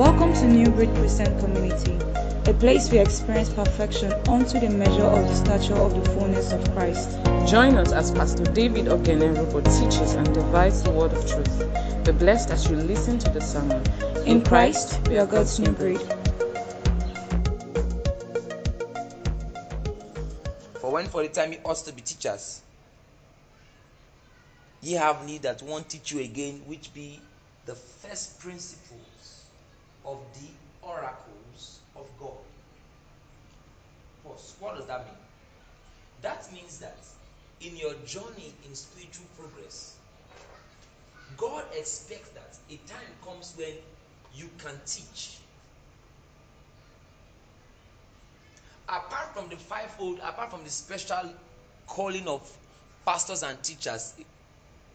Welcome 0.00 0.32
to 0.32 0.48
New 0.48 0.70
Breed 0.70 0.88
Christian 0.94 1.38
Community, 1.40 1.92
a 2.50 2.54
place 2.54 2.90
we 2.90 2.98
experience 2.98 3.50
perfection 3.50 4.10
unto 4.30 4.58
the 4.58 4.70
measure 4.70 5.04
of 5.04 5.28
the 5.28 5.34
stature 5.34 5.74
of 5.74 5.92
the 5.94 6.10
fullness 6.12 6.52
of 6.52 6.64
Christ. 6.72 7.18
Join 7.46 7.76
us 7.76 7.92
as 7.92 8.10
Pastor 8.10 8.44
David 8.44 8.86
Oghenerobor 8.86 9.62
teaches 9.62 10.14
and 10.14 10.32
divides 10.32 10.82
the 10.82 10.90
word 10.90 11.12
of 11.12 11.28
truth. 11.28 12.04
Be 12.06 12.12
blessed 12.12 12.50
as 12.50 12.66
you 12.70 12.76
listen 12.76 13.18
to 13.18 13.28
the 13.28 13.42
sermon. 13.42 13.84
In 14.26 14.40
Christ, 14.40 15.06
we 15.06 15.18
are 15.18 15.26
God's 15.26 15.60
new 15.60 15.72
breed. 15.72 16.00
For 20.80 20.90
when 20.90 21.08
for 21.08 21.22
the 21.22 21.28
time 21.28 21.52
ye 21.52 21.58
ought 21.62 21.84
to 21.84 21.92
be 21.92 22.00
teachers, 22.00 22.62
ye 24.80 24.94
have 24.94 25.26
need 25.26 25.42
that 25.42 25.60
one 25.60 25.84
teach 25.84 26.10
you 26.10 26.20
again, 26.20 26.62
which 26.64 26.90
be 26.94 27.20
the 27.66 27.74
first 27.74 28.40
principles 28.40 29.09
of 30.04 30.18
the 30.34 30.48
oracles 30.86 31.80
of 31.96 32.06
God. 32.18 32.38
Pause. 34.24 34.54
What 34.60 34.76
does 34.76 34.86
that 34.86 35.04
mean? 35.06 35.14
That 36.22 36.52
means 36.52 36.78
that 36.78 36.98
in 37.60 37.76
your 37.76 37.94
journey 38.06 38.52
in 38.66 38.74
spiritual 38.74 39.26
progress, 39.38 39.96
God 41.36 41.64
expects 41.76 42.30
that 42.30 42.56
a 42.70 42.76
time 42.88 43.10
comes 43.24 43.54
when 43.56 43.74
you 44.34 44.48
can 44.58 44.78
teach. 44.86 45.38
Apart 48.88 49.34
from 49.34 49.48
the 49.48 49.56
fivefold, 49.56 50.18
apart 50.18 50.50
from 50.50 50.64
the 50.64 50.70
special 50.70 51.32
calling 51.86 52.26
of 52.26 52.50
pastors 53.06 53.42
and 53.42 53.62
teachers, 53.62 54.14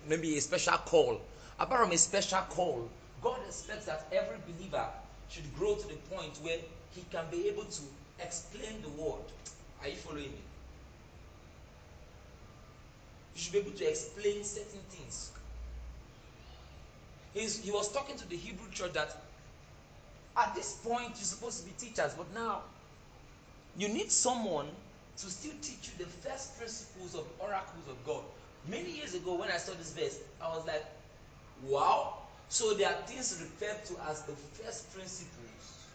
maybe 0.08 0.38
a 0.38 0.42
special 0.42 0.78
call, 0.80 1.22
apart 1.60 1.82
from 1.82 1.92
a 1.92 1.98
special 1.98 2.42
call, 2.50 2.90
God 3.26 3.40
expects 3.48 3.86
that 3.86 4.06
every 4.12 4.38
believer 4.54 4.86
should 5.30 5.52
grow 5.58 5.74
to 5.74 5.88
the 5.88 5.96
point 6.16 6.38
where 6.44 6.60
he 6.92 7.04
can 7.12 7.26
be 7.32 7.48
able 7.48 7.64
to 7.64 7.82
explain 8.20 8.84
the 8.84 9.02
word. 9.02 9.24
Are 9.82 9.88
you 9.88 9.96
following 9.96 10.26
me? 10.26 10.42
You 13.34 13.42
should 13.42 13.54
be 13.54 13.60
able 13.60 13.72
to 13.72 13.90
explain 13.90 14.44
certain 14.44 14.80
things. 14.92 15.32
He's, 17.34 17.64
he 17.64 17.72
was 17.72 17.92
talking 17.92 18.16
to 18.16 18.30
the 18.30 18.36
Hebrew 18.36 18.70
church 18.70 18.94
that 18.94 19.18
at 20.38 20.54
this 20.54 20.76
point 20.84 21.08
you're 21.08 21.16
supposed 21.16 21.62
to 21.62 21.66
be 21.66 21.74
teachers, 21.80 22.14
but 22.16 22.32
now 22.36 22.62
you 23.76 23.88
need 23.88 24.12
someone 24.12 24.68
to 25.18 25.26
still 25.32 25.54
teach 25.64 25.90
you 25.90 26.06
the 26.06 26.12
first 26.12 26.60
principles 26.60 27.16
of 27.16 27.26
oracles 27.40 27.90
of 27.90 28.06
God. 28.06 28.22
Many 28.70 28.92
years 28.92 29.16
ago, 29.16 29.34
when 29.34 29.50
I 29.50 29.58
saw 29.58 29.74
this 29.74 29.94
verse, 29.94 30.20
I 30.40 30.50
was 30.50 30.68
like, 30.68 30.86
wow. 31.68 32.20
So 32.50 32.74
there 32.74 32.90
are 32.90 33.02
things 33.04 33.42
referred 33.42 33.84
to 33.86 33.96
as 34.10 34.22
the 34.24 34.34
first 34.34 34.94
principles 34.94 35.86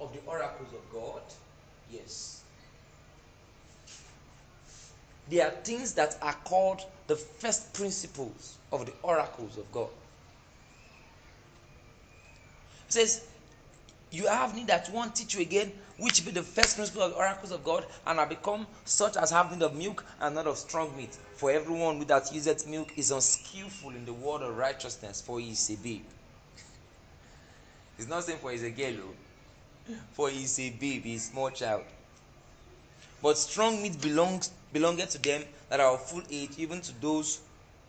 of 0.00 0.12
the 0.12 0.20
oracles 0.26 0.72
of 0.72 0.92
God. 0.92 1.22
Yes. 1.90 2.42
There 5.30 5.46
are 5.46 5.50
things 5.50 5.94
that 5.94 6.18
are 6.20 6.36
called 6.44 6.82
the 7.06 7.16
first 7.16 7.72
principles 7.72 8.58
of 8.72 8.86
the 8.86 8.92
oracles 9.02 9.56
of 9.56 9.70
God. 9.72 9.88
It 12.88 12.92
says, 12.92 13.24
You 14.14 14.28
have 14.28 14.54
need 14.54 14.68
that 14.68 14.88
one 14.90 15.10
teach 15.10 15.34
you 15.34 15.40
again, 15.40 15.72
which 15.98 16.24
be 16.24 16.30
the 16.30 16.44
first 16.44 16.76
principle 16.76 17.02
of 17.02 17.10
the 17.10 17.16
oracles 17.16 17.50
of 17.50 17.64
God, 17.64 17.84
and 18.06 18.20
are 18.20 18.28
become 18.28 18.64
such 18.84 19.16
as 19.16 19.30
have 19.30 19.50
need 19.50 19.64
of 19.64 19.74
milk 19.74 20.04
and 20.20 20.36
not 20.36 20.46
of 20.46 20.56
strong 20.56 20.96
meat. 20.96 21.18
For 21.34 21.50
everyone 21.50 21.98
that 22.06 22.32
useth 22.32 22.64
milk 22.68 22.96
is 22.96 23.10
unskillful 23.10 23.90
in 23.90 24.04
the 24.04 24.12
word 24.12 24.42
of 24.42 24.56
righteousness, 24.56 25.20
for 25.20 25.40
he 25.40 25.50
is 25.50 25.68
a 25.68 25.76
babe. 25.76 26.04
It's 27.98 28.06
not 28.06 28.22
saying 28.22 28.38
for 28.38 28.50
he 28.50 28.56
is 28.56 28.62
a 28.62 28.70
girl, 28.70 28.94
oh. 29.00 29.94
for 30.12 30.30
he 30.30 30.44
is 30.44 30.60
a 30.60 30.70
babe, 30.70 31.02
he 31.02 31.18
small 31.18 31.50
child. 31.50 31.82
But 33.20 33.36
strong 33.36 33.82
meat 33.82 34.00
belongs 34.00 34.52
belongeth 34.72 35.10
to 35.10 35.18
them 35.18 35.42
that 35.70 35.80
are 35.80 35.94
of 35.94 36.08
full 36.08 36.22
age, 36.30 36.52
even 36.56 36.80
to 36.82 37.00
those, 37.00 37.40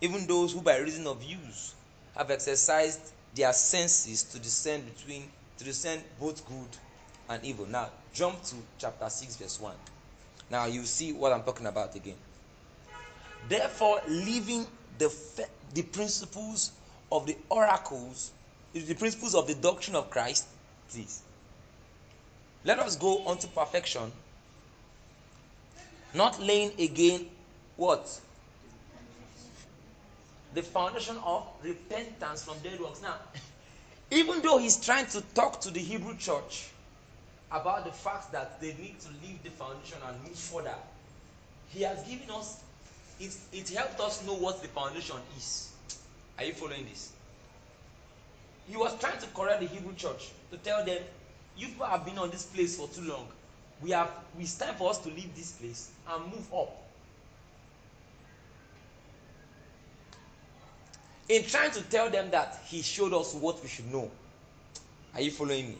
even 0.01 0.25
those 0.25 0.53
who 0.53 0.61
by 0.61 0.77
reason 0.77 1.05
of 1.05 1.23
use 1.23 1.75
have 2.17 2.31
exercised 2.31 3.11
their 3.35 3.53
senses 3.53 4.23
to 4.23 4.39
discern 4.39 4.81
between 4.81 5.29
to 5.57 5.63
discern 5.63 5.99
both 6.19 6.45
good 6.47 6.77
and 7.29 7.43
evil. 7.43 7.65
Now 7.65 7.89
jump 8.13 8.43
to 8.43 8.55
chapter 8.77 9.09
6, 9.09 9.35
verse 9.37 9.59
1. 9.59 9.73
Now 10.49 10.65
you 10.65 10.83
see 10.83 11.13
what 11.13 11.33
I'm 11.33 11.43
talking 11.43 11.65
about 11.65 11.95
again. 11.95 12.15
Therefore, 13.47 14.01
leaving 14.07 14.65
the 14.97 15.13
the 15.73 15.83
principles 15.83 16.71
of 17.11 17.25
the 17.25 17.37
oracles, 17.49 18.31
the 18.73 18.93
principles 18.93 19.35
of 19.35 19.47
the 19.47 19.55
doctrine 19.55 19.95
of 19.95 20.09
Christ, 20.09 20.47
please. 20.89 21.21
Let 22.63 22.79
us 22.79 22.95
go 22.95 23.19
on 23.25 23.37
to 23.39 23.47
perfection 23.47 24.11
not 26.15 26.39
laying 26.41 26.71
again 26.79 27.27
what? 27.75 28.21
The 30.53 30.63
foundation 30.63 31.17
of 31.17 31.45
repentance 31.61 32.45
from 32.45 32.57
dead 32.63 32.79
works. 32.79 33.01
Now, 33.01 33.15
even 34.11 34.41
though 34.41 34.57
he's 34.57 34.77
trying 34.77 35.07
to 35.07 35.21
talk 35.33 35.61
to 35.61 35.71
the 35.71 35.79
Hebrew 35.79 36.15
church 36.17 36.69
about 37.51 37.85
the 37.85 37.91
fact 37.91 38.31
that 38.31 38.59
they 38.59 38.73
need 38.73 38.99
to 39.01 39.09
leave 39.23 39.41
the 39.43 39.49
foundation 39.49 39.97
and 40.07 40.21
move 40.23 40.37
further, 40.37 40.75
he 41.69 41.83
has 41.83 42.03
given 42.03 42.29
us, 42.31 42.63
it, 43.19 43.35
it 43.51 43.69
helped 43.69 43.99
us 43.99 44.25
know 44.25 44.35
what 44.35 44.61
the 44.61 44.67
foundation 44.69 45.17
is. 45.37 45.71
Are 46.37 46.45
you 46.45 46.53
following 46.53 46.85
this? 46.85 47.11
He 48.67 48.77
was 48.77 48.97
trying 48.99 49.19
to 49.19 49.27
correct 49.27 49.61
the 49.61 49.67
Hebrew 49.67 49.95
church 49.95 50.31
to 50.51 50.57
tell 50.57 50.83
them, 50.85 50.99
you 51.57 51.67
people 51.67 51.85
have 51.85 52.05
been 52.05 52.17
on 52.17 52.29
this 52.31 52.45
place 52.45 52.77
for 52.77 52.87
too 52.87 53.03
long 53.09 53.27
we 53.81 53.91
have 53.91 54.09
it's 54.39 54.57
time 54.57 54.75
for 54.75 54.89
us 54.89 54.97
to 54.99 55.09
leave 55.09 55.35
this 55.35 55.51
place 55.53 55.91
and 56.09 56.23
move 56.25 56.53
up 56.53 56.84
in 61.29 61.43
trying 61.43 61.71
to 61.71 61.81
tell 61.83 62.09
them 62.09 62.29
that 62.31 62.59
he 62.65 62.81
showed 62.81 63.13
us 63.13 63.33
what 63.33 63.61
we 63.61 63.69
should 63.69 63.91
know 63.91 64.09
are 65.13 65.21
you 65.21 65.31
following 65.31 65.69
me 65.69 65.77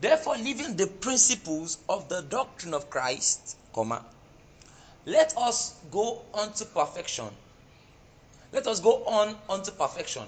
therefore 0.00 0.36
leaving 0.36 0.76
the 0.76 0.86
principles 0.86 1.78
of 1.88 2.08
the 2.08 2.22
doctrine 2.22 2.74
of 2.74 2.88
christ 2.90 3.56
comma 3.74 4.04
let 5.06 5.36
us 5.36 5.76
go 5.90 6.22
on 6.34 6.52
to 6.52 6.64
perfection 6.64 7.28
let 8.52 8.66
us 8.66 8.80
go 8.80 9.04
on 9.04 9.36
unto 9.48 9.70
perfection 9.72 10.24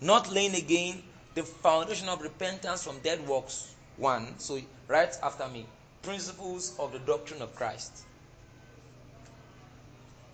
not 0.00 0.30
laying 0.32 0.54
again 0.54 1.02
the 1.34 1.42
foundation 1.42 2.08
of 2.08 2.20
repentance 2.20 2.82
from 2.84 2.98
dead 3.00 3.26
works 3.28 3.74
one 3.96 4.38
so 4.38 4.60
right 4.88 5.16
after 5.22 5.46
me. 5.48 5.66
Principles 6.02 6.74
of 6.78 6.92
the 6.92 6.98
doctrine 7.00 7.42
of 7.42 7.54
Christ. 7.54 8.04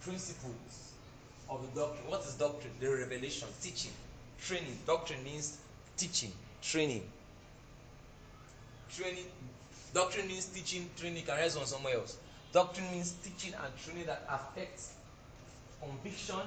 Principles 0.01 0.84
of 1.49 1.63
the 1.63 1.81
doctrine. 1.81 2.11
What 2.11 2.21
is 2.23 2.35
doctrine? 2.35 2.73
The 2.81 2.89
revelation, 2.89 3.49
teaching, 3.63 3.93
training. 4.41 4.79
Doctrine 4.87 5.23
means 5.25 5.59
teaching, 5.97 6.33
training. 6.63 7.03
Training. 8.95 9.27
Doctrine 9.93 10.27
means 10.27 10.47
teaching, 10.47 10.89
training 10.97 11.25
can 11.25 11.37
rest 11.37 11.59
on 11.59 11.67
somewhere 11.67 11.95
else. 11.95 12.17
Doctrine 12.53 12.91
means 12.91 13.15
teaching 13.23 13.55
and 13.55 13.77
training 13.85 14.07
that 14.07 14.23
affects 14.29 14.95
conviction, 15.81 16.41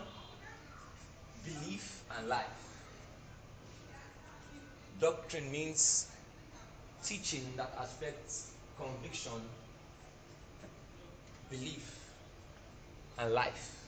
belief, 1.46 2.04
and 2.18 2.28
life. 2.28 2.46
Doctrine 5.00 5.52
means 5.52 6.08
teaching 7.04 7.44
that 7.56 7.72
affects 7.80 8.52
conviction, 8.80 9.32
belief, 11.50 12.00
and 13.20 13.34
life. 13.34 13.87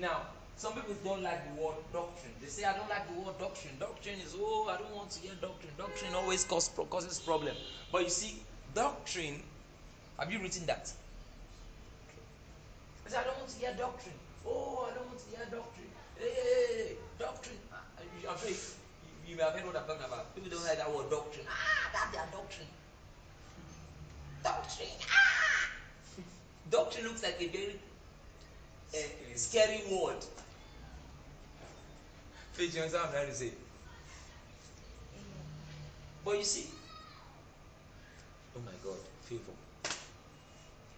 Now, 0.00 0.22
some 0.56 0.74
people 0.74 0.94
don't 1.04 1.22
like 1.22 1.54
the 1.54 1.62
word 1.62 1.76
doctrine. 1.92 2.32
They 2.40 2.48
say, 2.48 2.64
I 2.64 2.76
don't 2.76 2.88
like 2.88 3.06
the 3.12 3.20
word 3.20 3.38
doctrine. 3.38 3.74
Doctrine 3.78 4.16
is, 4.24 4.34
oh, 4.38 4.68
I 4.68 4.80
don't 4.80 4.94
want 4.94 5.10
to 5.12 5.20
hear 5.20 5.32
doctrine. 5.40 5.72
Doctrine 5.78 6.14
always 6.14 6.44
cause, 6.44 6.70
causes 6.90 7.18
problem. 7.20 7.54
But 7.92 8.02
you 8.02 8.10
see, 8.10 8.42
doctrine, 8.74 9.42
have 10.18 10.32
you 10.32 10.40
written 10.40 10.66
that? 10.66 10.92
I 13.06 13.10
say, 13.10 13.16
I 13.18 13.24
don't 13.24 13.38
want 13.38 13.50
to 13.50 13.58
hear 13.58 13.74
doctrine. 13.76 14.14
Oh, 14.46 14.88
I 14.90 14.94
don't 14.94 15.06
want 15.06 15.18
to 15.18 15.36
hear 15.36 15.46
doctrine. 15.50 15.90
Hey, 16.18 16.96
doctrine. 17.18 17.58
I'm 18.28 18.38
sure 18.38 18.50
you 19.26 19.36
may 19.36 19.42
have 19.42 19.52
heard 19.52 19.66
what 19.66 19.76
I'm 19.76 19.86
talking 19.86 20.06
about. 20.06 20.34
People 20.34 20.50
don't 20.50 20.64
like 20.64 20.78
that 20.78 20.90
word 20.94 21.10
doctrine. 21.10 21.46
Ah, 21.48 21.90
that's 21.92 22.12
their 22.14 22.26
doctrine. 22.32 22.68
Doctrine. 24.42 24.88
Ah! 25.10 25.70
doctrine 26.70 27.04
looks 27.06 27.22
like 27.22 27.36
a 27.40 27.48
very 27.48 27.76
uh, 28.94 29.36
scary 29.36 29.82
word. 29.90 30.24
Faith, 32.52 32.74
you 32.74 32.82
understand 32.82 32.92
what 32.92 33.08
I'm 33.08 33.12
trying 33.12 33.28
to 33.28 33.34
say? 33.34 33.50
But 36.24 36.38
you 36.38 36.44
see, 36.44 36.66
oh 38.56 38.60
my 38.64 38.72
God, 38.82 38.98
favor. 39.24 39.52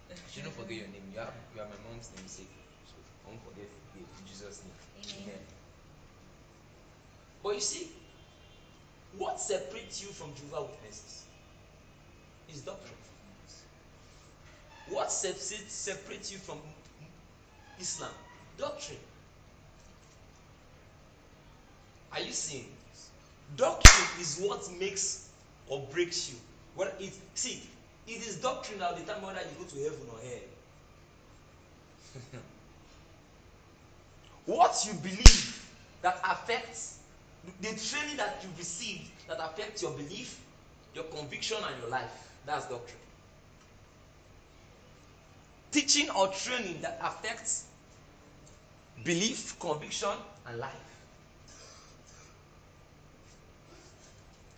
You 0.09 0.15
shouldn't 0.31 0.53
forget 0.53 0.77
your 0.77 0.87
name. 0.87 1.03
You 1.13 1.19
have 1.19 1.33
you 1.55 1.61
are 1.61 1.65
my 1.65 1.89
mom's 1.89 2.11
namesake. 2.15 2.49
So 2.85 2.95
don't 3.25 3.41
forget 3.43 3.67
in 3.97 4.05
Jesus' 4.27 4.61
name. 4.63 4.73
Amen. 5.03 5.33
Amen. 5.33 5.41
But 7.43 7.55
you 7.55 7.61
see, 7.61 7.91
what 9.17 9.39
separates 9.39 10.01
you 10.01 10.09
from 10.09 10.33
Jehovah's 10.35 10.71
Witnesses 10.77 11.23
is 12.53 12.61
doctrine. 12.61 12.93
What 14.89 15.11
separates 15.11 16.31
you 16.31 16.37
from 16.37 16.59
Islam? 17.79 18.11
Doctrine. 18.57 18.99
Are 22.11 22.19
you 22.19 22.31
seeing? 22.31 22.65
Doctrine 23.55 24.07
is 24.19 24.39
what 24.39 24.69
makes 24.79 25.29
or 25.67 25.85
breaks 25.91 26.31
you. 26.31 26.37
Well, 26.75 26.91
it 26.99 27.13
see, 27.35 27.61
it 28.07 28.25
is 28.27 28.37
doctrine 28.37 28.79
that 28.79 28.91
will 28.91 28.99
determine 28.99 29.25
whether 29.25 29.41
you 29.41 29.55
go 29.59 29.65
to 29.65 29.83
heaven 29.83 30.07
or 30.11 30.19
hell. 30.19 30.39
what 34.45 34.85
you 34.85 34.93
believe 34.93 35.69
that 36.01 36.19
affects 36.23 36.99
the 37.61 37.67
training 37.67 38.17
that 38.17 38.39
you 38.43 38.49
received 38.57 39.09
that 39.27 39.37
affects 39.39 39.81
your 39.81 39.91
belief, 39.91 40.39
your 40.93 41.05
conviction, 41.05 41.57
and 41.57 41.81
your 41.81 41.89
life. 41.89 42.31
That's 42.45 42.65
doctrine. 42.67 42.99
Teaching 45.71 46.09
or 46.11 46.27
training 46.29 46.81
that 46.81 46.97
affects 47.01 47.66
belief, 49.03 49.59
conviction, 49.59 50.09
and 50.47 50.59
life. 50.59 50.71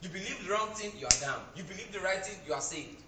You 0.01 0.09
believe 0.09 0.44
the 0.45 0.51
wrong 0.51 0.69
thing, 0.69 0.91
you 0.97 1.06
are 1.06 1.19
damned. 1.19 1.41
You 1.56 1.63
believe 1.63 1.91
the 1.91 2.00
right 2.00 2.25
thing, 2.25 2.39
you 2.47 2.53
are 2.53 2.62
saved. 2.62 3.03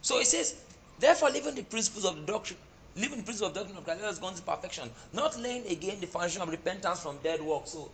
So 0.00 0.20
it 0.20 0.26
says, 0.26 0.56
therefore, 0.98 1.30
living 1.30 1.54
the 1.54 1.62
principles 1.62 2.04
of 2.04 2.14
the 2.14 2.22
doctrine, 2.30 2.58
living 2.94 3.18
the 3.18 3.24
principles 3.24 3.48
of 3.48 3.54
the 3.54 3.60
doctrine 3.60 3.78
of 3.78 3.84
Christ, 3.84 4.02
let 4.02 4.10
us 4.10 4.18
go 4.18 4.28
into 4.28 4.42
perfection, 4.42 4.90
not 5.12 5.36
laying 5.40 5.66
again 5.66 5.98
the 5.98 6.06
foundation 6.06 6.42
of 6.42 6.50
repentance 6.50 7.00
from 7.00 7.16
dead 7.22 7.40
works. 7.40 7.70
So 7.70 7.90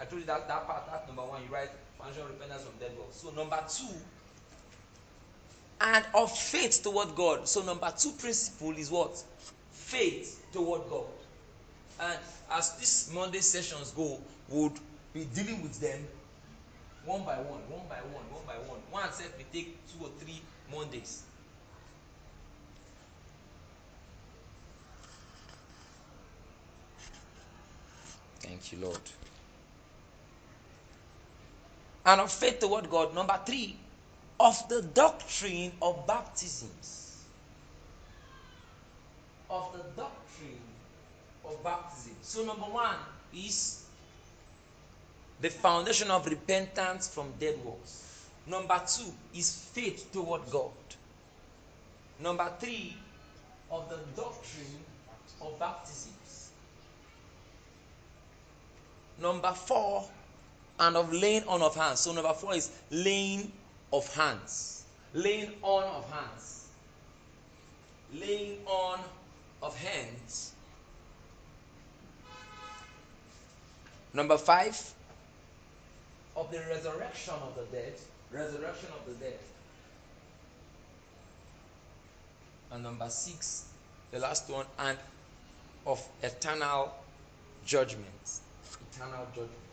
I 0.00 0.04
told 0.04 0.20
you 0.20 0.26
that 0.26 0.46
that 0.48 0.66
part, 0.66 0.86
that 0.86 1.06
number 1.06 1.22
one, 1.22 1.42
you 1.42 1.52
write 1.52 1.70
foundation 1.98 2.22
of 2.22 2.30
repentance 2.30 2.62
from 2.62 2.78
dead 2.78 2.96
works. 2.98 3.16
So 3.16 3.30
number 3.30 3.62
two, 3.68 3.94
and 5.80 6.04
of 6.14 6.36
faith 6.36 6.82
toward 6.82 7.14
God. 7.14 7.48
So 7.48 7.62
number 7.62 7.92
two 7.96 8.10
principle 8.12 8.72
is 8.72 8.90
what? 8.90 9.22
Faith 9.70 10.44
toward 10.52 10.82
God. 10.88 11.06
And 12.00 12.18
as 12.52 12.76
these 12.76 13.10
Monday 13.14 13.40
sessions 13.40 13.90
go, 13.92 14.20
would 14.48 14.72
be 15.12 15.24
dealing 15.34 15.62
with 15.62 15.80
them 15.80 16.06
one 17.04 17.24
by 17.24 17.36
one, 17.36 17.60
one 17.70 17.86
by 17.88 17.96
one, 17.96 18.24
one 18.30 18.42
by 18.46 18.54
one. 18.68 18.80
One 18.90 19.12
set 19.12 19.32
we 19.38 19.44
take 19.52 19.78
two 19.88 20.04
or 20.04 20.10
three 20.18 20.40
Mondays. 20.70 21.22
Thank 28.40 28.72
you, 28.72 28.78
Lord. 28.78 29.00
And 32.08 32.22
of 32.22 32.32
faith 32.32 32.58
toward 32.60 32.88
God. 32.88 33.14
Number 33.14 33.38
three, 33.44 33.76
of 34.40 34.66
the 34.70 34.80
doctrine 34.80 35.72
of 35.82 36.06
baptisms. 36.06 37.24
Of 39.50 39.70
the 39.74 40.00
doctrine 40.00 40.62
of 41.44 41.62
baptism. 41.62 42.16
So, 42.22 42.46
number 42.46 42.64
one 42.64 42.96
is 43.34 43.84
the 45.42 45.50
foundation 45.50 46.10
of 46.10 46.26
repentance 46.26 47.08
from 47.12 47.30
dead 47.38 47.62
works. 47.62 48.26
Number 48.46 48.80
two 48.86 49.12
is 49.34 49.68
faith 49.74 50.10
toward 50.10 50.48
God. 50.50 50.70
Number 52.20 52.50
three, 52.58 52.96
of 53.70 53.86
the 53.90 53.98
doctrine 54.16 54.80
of 55.42 55.58
baptisms. 55.58 56.52
Number 59.20 59.52
four, 59.52 60.08
and 60.80 60.96
of 60.96 61.12
laying 61.12 61.44
on 61.44 61.62
of 61.62 61.74
hands. 61.74 62.00
So, 62.00 62.12
number 62.12 62.32
four 62.32 62.54
is 62.54 62.70
laying 62.90 63.52
of 63.92 64.12
hands. 64.14 64.84
Laying 65.14 65.52
on 65.62 65.84
of 65.84 66.10
hands. 66.10 66.68
Laying 68.14 68.58
on 68.66 69.00
of 69.62 69.76
hands. 69.76 70.52
Number 74.14 74.38
five, 74.38 74.94
of 76.36 76.50
the 76.50 76.60
resurrection 76.70 77.34
of 77.42 77.54
the 77.56 77.76
dead. 77.76 77.94
Resurrection 78.32 78.88
of 78.98 79.06
the 79.06 79.24
dead. 79.24 79.38
And 82.70 82.82
number 82.82 83.08
six, 83.08 83.66
the 84.12 84.18
last 84.18 84.48
one, 84.50 84.66
and 84.78 84.96
of 85.86 86.06
eternal 86.22 86.92
judgment. 87.64 88.40
Eternal 88.92 89.26
judgment. 89.34 89.67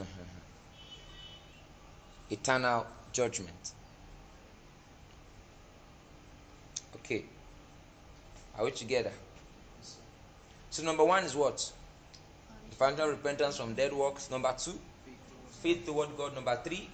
eternal 2.30 2.86
judgment. 3.12 3.72
Okay. 6.96 7.24
Are 8.58 8.64
we 8.64 8.70
together? 8.70 9.12
So, 10.70 10.84
number 10.84 11.04
one 11.04 11.24
is 11.24 11.34
what? 11.34 11.72
Final 12.72 13.08
repentance 13.08 13.56
from 13.56 13.74
dead 13.74 13.92
works. 13.92 14.30
Number 14.30 14.54
two, 14.56 14.78
faith 15.62 15.84
toward 15.84 16.16
God. 16.16 16.34
Number 16.34 16.58
three, 16.64 16.88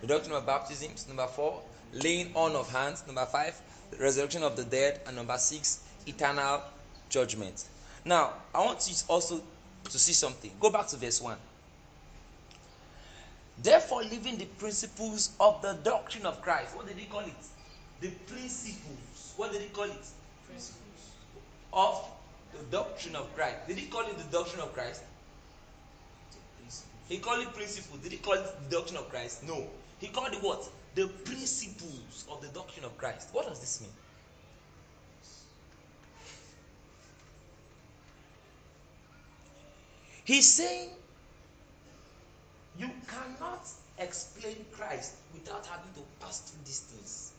the 0.00 0.06
doctrine 0.06 0.34
of 0.34 0.46
baptisms. 0.46 1.06
Number 1.06 1.26
four, 1.26 1.60
laying 1.92 2.30
on 2.34 2.56
of 2.56 2.70
hands. 2.70 3.04
Number 3.06 3.24
five, 3.26 3.58
resurrection 4.00 4.42
of 4.42 4.56
the 4.56 4.64
dead. 4.64 5.00
And 5.06 5.16
number 5.16 5.38
six, 5.38 5.84
eternal 6.06 6.62
judgment. 7.08 7.64
Now, 8.04 8.32
I 8.54 8.64
want 8.64 8.86
you 8.88 8.94
also 9.08 9.40
to 9.84 9.98
see 9.98 10.12
something. 10.12 10.50
Go 10.58 10.70
back 10.70 10.88
to 10.88 10.96
verse 10.96 11.20
1. 11.20 11.36
Therefore, 13.62 14.02
living 14.02 14.38
the 14.38 14.46
principles 14.46 15.30
of 15.38 15.60
the 15.60 15.74
doctrine 15.84 16.24
of 16.24 16.40
Christ. 16.40 16.74
What 16.74 16.86
did 16.86 16.96
he 16.96 17.06
call 17.06 17.20
it? 17.20 17.34
The 18.00 18.08
principles. 18.08 19.34
What 19.36 19.52
did 19.52 19.60
he 19.60 19.68
call 19.68 19.84
it? 19.84 20.06
Principles. 20.46 20.80
Of 21.72 22.08
the 22.52 22.64
doctrine 22.70 23.16
of 23.16 23.34
Christ. 23.34 23.56
Did 23.68 23.78
he 23.78 23.86
call 23.86 24.02
it 24.02 24.16
the 24.16 24.36
doctrine 24.36 24.62
of 24.62 24.72
Christ? 24.72 25.02
He 27.08 27.18
called 27.18 27.42
it 27.42 27.52
principle. 27.52 27.98
Did 27.98 28.12
he 28.12 28.18
call 28.18 28.34
it 28.34 28.46
the 28.68 28.76
doctrine 28.76 28.98
of 28.98 29.10
Christ? 29.10 29.42
No. 29.42 29.66
He 29.98 30.06
called 30.06 30.32
it 30.32 30.42
what? 30.42 30.68
The 30.94 31.08
principles 31.08 32.24
of 32.30 32.40
the 32.40 32.48
doctrine 32.48 32.84
of 32.84 32.96
Christ. 32.96 33.28
What 33.32 33.48
does 33.48 33.58
this 33.58 33.80
mean? 33.80 33.90
He's 40.24 40.50
saying 40.50 40.90
you 42.80 42.90
cannot 43.06 43.68
explain 43.98 44.56
Christ 44.72 45.16
without 45.34 45.66
having 45.66 45.92
to 45.92 46.00
pass 46.24 46.40
through 46.40 46.64
these 46.64 46.80
things. 46.80 47.32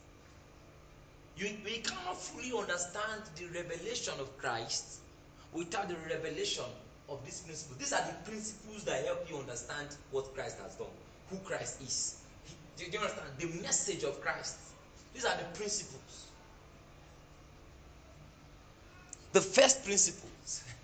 You, 1.36 1.56
we 1.64 1.78
cannot 1.78 2.16
fully 2.16 2.56
understand 2.56 3.22
the 3.34 3.46
revelation 3.46 4.14
of 4.20 4.38
Christ 4.38 5.00
without 5.52 5.88
the 5.88 5.96
revelation 6.08 6.64
of 7.08 7.24
these 7.24 7.40
principles. 7.40 7.78
These 7.78 7.92
are 7.92 8.06
the 8.06 8.30
principles 8.30 8.84
that 8.84 9.04
help 9.04 9.28
you 9.28 9.36
understand 9.38 9.88
what 10.12 10.32
Christ 10.32 10.58
has 10.62 10.76
done, 10.76 10.86
who 11.30 11.38
Christ 11.38 11.82
is. 11.82 12.20
Do 12.76 12.84
you 12.84 12.98
understand? 12.98 13.28
The 13.38 13.46
message 13.62 14.04
of 14.04 14.20
Christ. 14.20 14.58
These 15.12 15.24
are 15.24 15.36
the 15.36 15.58
principles. 15.58 16.28
The 19.32 19.40
first 19.40 19.84
principles. 19.84 20.64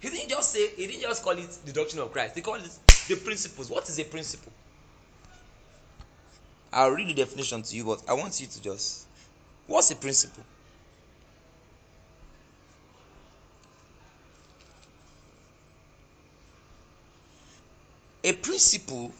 He 0.00 0.10
didn't 0.10 0.28
just 0.28 0.52
say, 0.52 0.68
he 0.76 0.86
didn't 0.86 1.00
just 1.00 1.22
call 1.22 1.32
it 1.32 1.48
the 1.64 1.72
doctrine 1.72 2.02
of 2.02 2.12
Christ. 2.12 2.34
He 2.34 2.42
called 2.42 2.62
it 2.62 2.78
the 3.08 3.16
principles. 3.16 3.70
What 3.70 3.88
is 3.88 3.98
a 3.98 4.04
principle? 4.04 4.52
I'll 6.72 6.90
read 6.90 7.08
the 7.08 7.14
definition 7.14 7.62
to 7.62 7.76
you, 7.76 7.84
but 7.84 8.02
I 8.08 8.14
want 8.14 8.40
you 8.40 8.46
to 8.46 8.62
just. 8.62 9.06
What's 9.66 9.90
a 9.90 9.96
principle? 9.96 10.42
A 18.24 18.32
principle 18.32 19.12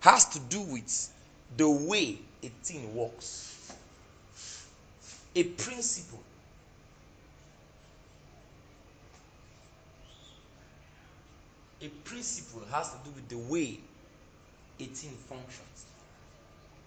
has 0.00 0.24
to 0.30 0.38
do 0.38 0.60
with 0.60 1.12
the 1.56 1.68
way 1.68 2.18
a 2.42 2.48
thing 2.62 2.94
works. 2.94 3.72
A 5.36 5.44
principle 5.44 6.22
a 11.84 11.88
principle 12.04 12.62
has 12.72 12.90
to 12.90 12.96
do 13.04 13.10
with 13.10 13.28
the 13.28 13.52
way 13.52 13.78
a 14.80 14.84
thing 14.84 15.16
functions, 15.28 15.86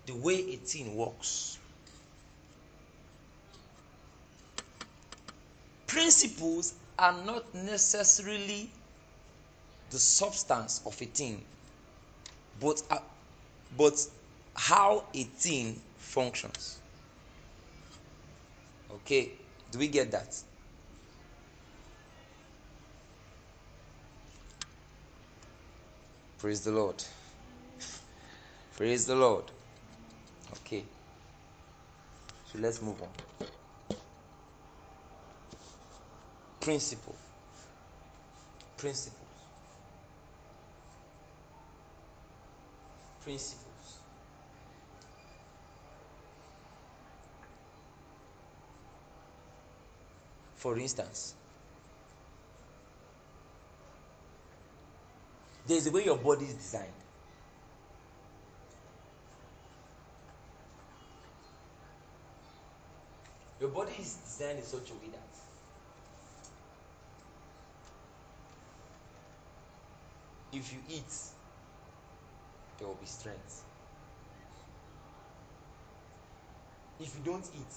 the 0.05 0.15
way 0.15 0.35
a 0.53 0.57
thing 0.57 0.95
works. 0.95 1.59
principles 5.87 6.75
are 6.99 7.13
not 7.25 7.43
necessarily 7.55 8.69
the 9.89 9.97
substance 9.97 10.81
of 10.85 11.01
a 11.01 11.05
thing, 11.05 11.41
but 12.59 12.81
uh, 12.91 12.99
but 13.77 14.05
how 14.55 15.03
a 15.13 15.23
thing 15.23 15.79
functions. 15.97 16.77
Okay, 18.91 19.31
do 19.71 19.79
we 19.79 19.87
get 19.87 20.11
that? 20.11 20.37
Praise 26.37 26.61
the 26.61 26.71
Lord. 26.71 27.03
Praise 28.75 29.07
the 29.07 29.15
Lord. 29.15 29.45
Okay. 30.57 30.83
So 32.51 32.59
let's 32.59 32.81
move 32.81 33.01
on. 33.01 33.09
Principle. 36.59 37.15
Principles. 38.77 39.17
Principles. 43.23 43.97
For 50.55 50.77
instance, 50.77 51.33
there's 55.67 55.85
a 55.87 55.91
way 55.91 56.05
your 56.05 56.17
body 56.17 56.45
is 56.45 56.53
designed. 56.53 56.87
Your 63.59 63.69
body 63.69 63.91
is 63.99 64.13
designed 64.13 64.59
in 64.59 64.63
such 64.63 64.89
a 64.89 64.93
way 64.93 65.09
that 65.11 65.37
if 70.57 70.71
you 70.71 70.79
eat, 70.89 71.13
there 72.77 72.87
will 72.87 72.95
be 72.95 73.05
strength. 73.05 73.63
If 76.99 77.15
you 77.15 77.21
don't 77.25 77.45
eat, 77.45 77.75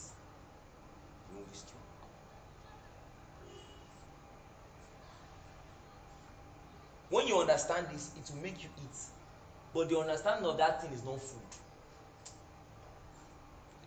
you 1.28 1.36
won't 1.36 1.50
be 1.50 1.58
strong. 1.58 1.80
When 7.10 7.26
you 7.26 7.39
understand 7.50 7.86
this, 7.92 8.10
it 8.16 8.30
will 8.32 8.42
make 8.42 8.62
you 8.62 8.70
eat. 8.78 8.98
But 9.74 9.88
the 9.88 9.98
understanding 9.98 10.48
of 10.48 10.56
that 10.58 10.82
thing 10.82 10.92
is 10.92 11.04
not 11.04 11.20
food. 11.20 11.40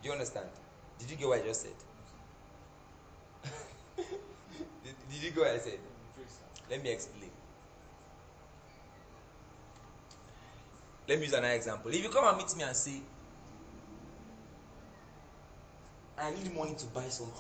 Do 0.02 0.08
you 0.08 0.12
understand? 0.12 0.48
Did 1.00 1.12
you 1.12 1.18
get 1.18 1.28
what 1.28 1.42
I 1.42 1.46
just 1.48 1.62
said? 1.62 1.72
did, 3.98 4.96
did 5.12 5.24
you 5.24 5.32
get 5.32 5.40
what 5.40 5.48
I 5.48 5.58
said? 5.58 5.80
Let 6.70 6.84
me 6.84 6.92
explain. 6.92 7.30
Let 11.08 11.18
me 11.20 11.26
use 11.26 11.34
another 11.34 11.54
example. 11.54 11.92
If 11.92 12.02
you 12.02 12.10
come 12.10 12.26
and 12.26 12.38
meet 12.38 12.56
me 12.56 12.64
and 12.64 12.76
say, 12.76 13.02
I 16.18 16.32
need 16.32 16.56
money 16.56 16.76
to 16.76 16.86
buy 16.88 17.04
something. 17.10 17.34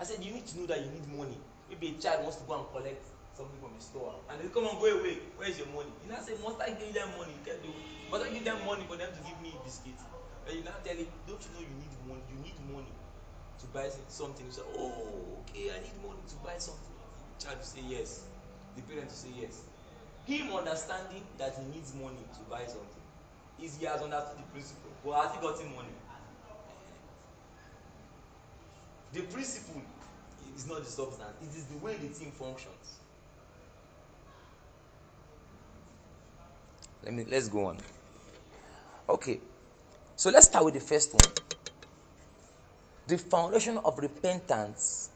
I 0.00 0.04
said, 0.04 0.24
You 0.24 0.32
need 0.32 0.46
to 0.46 0.60
know 0.60 0.66
that 0.66 0.80
you 0.80 0.90
need 0.90 1.06
money. 1.16 1.36
Maybe 1.68 1.94
a 1.98 2.00
child 2.00 2.22
wants 2.22 2.36
to 2.36 2.44
go 2.44 2.58
and 2.58 2.68
collect 2.72 3.04
something 3.38 3.60
from 3.62 3.70
a 3.78 3.80
store. 3.80 4.18
And 4.26 4.42
they 4.42 4.50
come 4.50 4.66
and 4.66 4.74
go 4.82 4.90
away. 4.90 5.22
Where's 5.38 5.54
your 5.54 5.70
money? 5.70 5.94
You 6.02 6.10
now 6.10 6.18
say, 6.18 6.34
Must 6.42 6.58
I 6.58 6.74
give 6.74 6.90
them 6.90 7.06
money? 7.14 7.30
You 7.46 7.54
do 7.62 7.70
Must 8.10 8.26
I 8.26 8.34
give 8.34 8.42
them 8.42 8.58
money 8.66 8.82
for 8.90 8.98
them 8.98 9.14
to 9.14 9.20
give 9.22 9.38
me 9.38 9.54
biscuit? 9.62 9.94
And 10.50 10.58
you 10.58 10.64
now 10.66 10.74
tell 10.82 10.98
him, 10.98 11.06
Don't 11.30 11.38
you 11.38 11.50
know 11.54 11.62
you 11.62 11.74
need 11.78 11.94
money? 12.02 12.24
You 12.34 12.38
need 12.42 12.58
money 12.66 12.90
to 13.62 13.64
buy 13.70 13.86
something. 14.10 14.42
You 14.42 14.50
say, 14.50 14.66
Oh, 14.74 15.38
okay, 15.46 15.70
I 15.70 15.78
need 15.86 15.94
money 16.02 16.18
to 16.26 16.36
buy 16.42 16.58
something. 16.58 16.98
The 17.38 17.46
child 17.46 17.62
will 17.62 17.70
say 17.70 17.84
yes. 17.86 18.26
The 18.74 18.82
parent 18.82 19.06
will 19.06 19.22
say 19.22 19.30
yes. 19.38 19.62
Him 20.26 20.50
understanding 20.52 21.22
that 21.38 21.54
he 21.54 21.64
needs 21.70 21.94
money 21.94 22.20
to 22.34 22.42
buy 22.50 22.66
something 22.66 23.06
is 23.62 23.78
he 23.78 23.86
has 23.86 24.02
understood 24.02 24.38
the 24.42 24.48
principle. 24.50 24.90
But 25.06 25.22
has 25.22 25.30
he 25.34 25.40
gotten 25.40 25.70
money? 25.74 25.94
The 29.14 29.22
principle 29.32 29.80
is 30.54 30.66
not 30.68 30.84
the 30.84 30.90
substance, 30.90 31.32
it 31.40 31.56
is 31.56 31.64
the 31.64 31.78
way 31.78 31.94
the 31.96 32.08
thing 32.08 32.30
functions. 32.32 32.98
Let 37.04 37.14
me 37.14 37.24
let's 37.28 37.48
go 37.48 37.66
on. 37.66 37.78
Okay. 39.08 39.40
So 40.16 40.30
let's 40.30 40.46
start 40.46 40.64
with 40.64 40.74
the 40.74 40.80
first 40.80 41.14
one. 41.14 41.30
The 43.06 43.16
foundation 43.18 43.78
of 43.78 43.98
repentance 43.98 45.10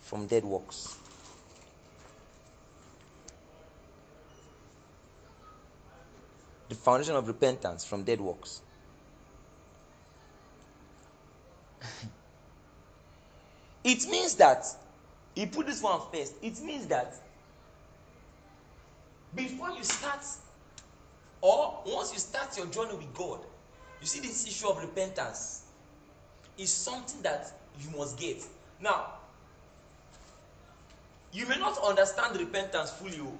from 0.00 0.26
dead 0.26 0.44
works. 0.44 0.96
The 6.68 6.74
foundation 6.74 7.16
of 7.16 7.26
repentance 7.26 7.84
from 7.84 8.04
dead 8.04 8.20
works. 8.20 8.62
It 13.82 14.06
means 14.08 14.34
that 14.36 14.64
he 15.34 15.46
put 15.46 15.66
this 15.66 15.82
one 15.82 16.00
first. 16.12 16.34
It 16.42 16.60
means 16.60 16.86
that 16.88 17.14
before 19.34 19.70
you 19.70 19.82
start, 19.82 20.22
or 21.40 21.80
once 21.86 22.12
you 22.12 22.18
start 22.18 22.56
your 22.56 22.66
journey 22.66 22.94
with 22.94 23.12
God, 23.14 23.40
you 24.00 24.06
see 24.06 24.20
this 24.20 24.46
issue 24.46 24.68
of 24.68 24.78
repentance 24.78 25.62
is 26.58 26.70
something 26.70 27.22
that 27.22 27.52
you 27.80 27.96
must 27.96 28.18
get. 28.18 28.44
Now, 28.80 29.14
you 31.32 31.46
may 31.46 31.56
not 31.58 31.78
understand 31.82 32.38
repentance 32.38 32.90
fully, 32.90 33.20
oh, 33.20 33.32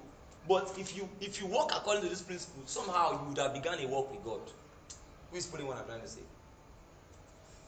but 0.49 0.73
if 0.78 0.97
you 0.97 1.09
if 1.21 1.40
you 1.40 1.47
walk 1.47 1.73
according 1.76 2.02
to 2.04 2.09
this 2.09 2.23
principle, 2.23 2.62
somehow 2.66 3.12
you 3.12 3.28
would 3.28 3.38
have 3.38 3.52
begun 3.52 3.78
a 3.80 3.87
walk 3.87 4.11
with 4.11 4.25
God. 4.25 4.40
Who 5.30 5.37
is 5.37 5.47
putting 5.47 5.66
what 5.66 5.76
I'm 5.76 5.87
trying 5.87 6.00
to 6.00 6.09
say? 6.09 6.23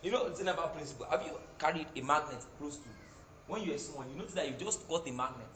You 0.02 0.10
know, 0.10 0.26
it's 0.26 0.40
another 0.40 0.62
principle. 0.74 1.06
Have 1.10 1.22
you 1.22 1.32
carried 1.58 1.86
a 1.94 2.00
magnet 2.02 2.44
close 2.58 2.76
to? 2.76 2.88
When 3.46 3.62
you 3.62 3.72
were 3.72 3.78
small, 3.78 4.04
you 4.10 4.16
notice 4.16 4.34
that 4.34 4.48
you 4.48 4.54
just 4.64 4.88
got 4.88 5.06
a 5.06 5.12
magnet 5.12 5.46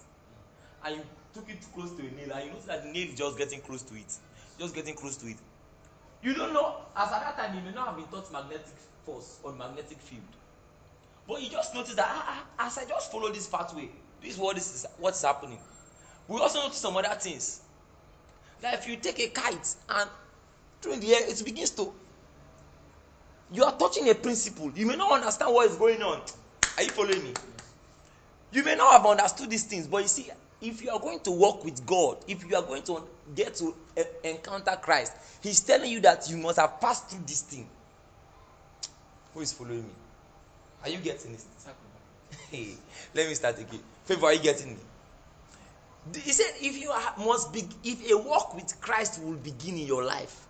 and 0.85 0.97
you 0.97 1.03
took 1.35 1.49
it 1.49 1.59
close 1.75 1.91
to 1.93 2.03
a 2.03 2.11
nail 2.13 2.33
and 2.35 2.45
you 2.45 2.51
notice 2.51 2.67
that 2.67 2.85
the 2.85 2.91
nail 2.91 3.09
is 3.09 3.15
just 3.15 3.39
getting 3.39 3.61
close 3.61 3.83
to 3.83 3.95
it. 3.95 4.13
Just 4.59 4.75
getting 4.75 4.95
close 4.95 5.17
to 5.19 5.27
it. 5.27 5.37
You 6.23 6.35
don't 6.35 6.53
know, 6.53 6.77
as 6.97 7.13
at 7.13 7.21
that 7.21 7.37
time, 7.37 7.57
you 7.57 7.63
may 7.63 7.73
not 7.73 7.89
have 7.89 7.97
been 7.97 8.07
taught 8.07 8.33
magnetic 8.33 8.75
force 9.05 9.39
or 9.43 9.53
magnetic 9.53 9.99
field. 9.99 10.23
But 11.29 11.43
you 11.43 11.51
just 11.51 11.75
notice 11.75 11.95
that 11.95 12.07
ah, 12.09 12.45
ah, 12.59 12.67
as 12.67 12.79
I 12.79 12.85
just 12.85 13.11
follow 13.11 13.31
this 13.31 13.47
pathway, 13.49 13.89
this 14.23 14.35
is 14.35 14.39
what 14.39 14.55
this 14.55 14.75
is 14.75 14.87
what's 14.99 15.23
happening. 15.23 15.59
We 16.29 16.41
also 16.41 16.61
notice 16.61 16.79
some 16.79 16.97
other 16.97 17.15
things. 17.21 17.63
That 18.61 18.75
if 18.75 18.89
you 18.89 18.97
take 18.97 19.19
a 19.21 19.29
kite 19.29 19.75
and 19.89 20.11
throw 20.81 20.93
in 20.93 21.01
the 21.01 21.15
air, 21.15 21.29
it 21.29 21.45
begins 21.45 21.71
to 21.73 21.93
you 23.53 23.65
are 23.65 23.77
touching 23.77 24.09
a 24.09 24.15
principle. 24.15 24.73
You 24.75 24.87
may 24.87 24.97
not 24.97 25.13
understand 25.13 25.55
what 25.55 25.71
is 25.71 25.77
going 25.77 26.03
on. 26.03 26.21
Are 26.77 26.83
you 26.83 26.91
following 26.91 27.23
me? 27.23 27.33
You 28.53 28.65
may 28.65 28.75
not 28.75 28.93
have 28.93 29.07
understood 29.07 29.51
these 29.51 29.65
things, 29.65 29.87
but 29.87 30.03
you 30.03 30.09
see, 30.09 30.31
if 30.61 30.83
you 30.83 30.91
are 30.91 30.99
going 30.99 31.21
to 31.21 31.31
walk 31.31 31.65
with 31.65 31.85
God, 31.87 32.19
if 32.27 32.49
you 32.49 32.57
are 32.57 32.63
going 32.63 32.83
to 32.85 33.03
get 33.35 33.55
to 33.57 33.75
uh, 33.99 34.03
encounter 34.25 34.77
Christ, 34.81 35.13
He's 35.43 35.61
telling 35.61 35.91
you 35.91 36.01
that 36.01 36.29
you 36.31 36.37
must 36.37 36.59
have 36.59 36.81
passed 36.81 37.11
through 37.11 37.25
this 37.27 37.43
thing. 37.43 37.69
Who 39.35 39.41
is 39.41 39.53
following 39.53 39.83
me? 39.83 39.93
Are 40.83 40.89
you 40.89 40.99
getting 40.99 41.33
this? 41.33 41.47
Hey, 42.51 42.75
let 43.15 43.29
me 43.29 43.35
start 43.35 43.59
again. 43.59 43.81
Favor, 44.05 44.27
are 44.27 44.33
you 44.33 44.41
getting 44.41 44.71
me? 44.71 44.77
He 46.23 46.33
said, 46.33 46.53
if 46.61 46.81
you 46.81 46.93
must 47.25 47.53
be, 47.53 47.65
if 47.83 48.11
a 48.11 48.17
walk 48.17 48.55
with 48.55 48.81
Christ 48.81 49.21
will 49.23 49.35
begin 49.35 49.79
in 49.79 49.87
your 49.87 50.05
life, 50.05 50.47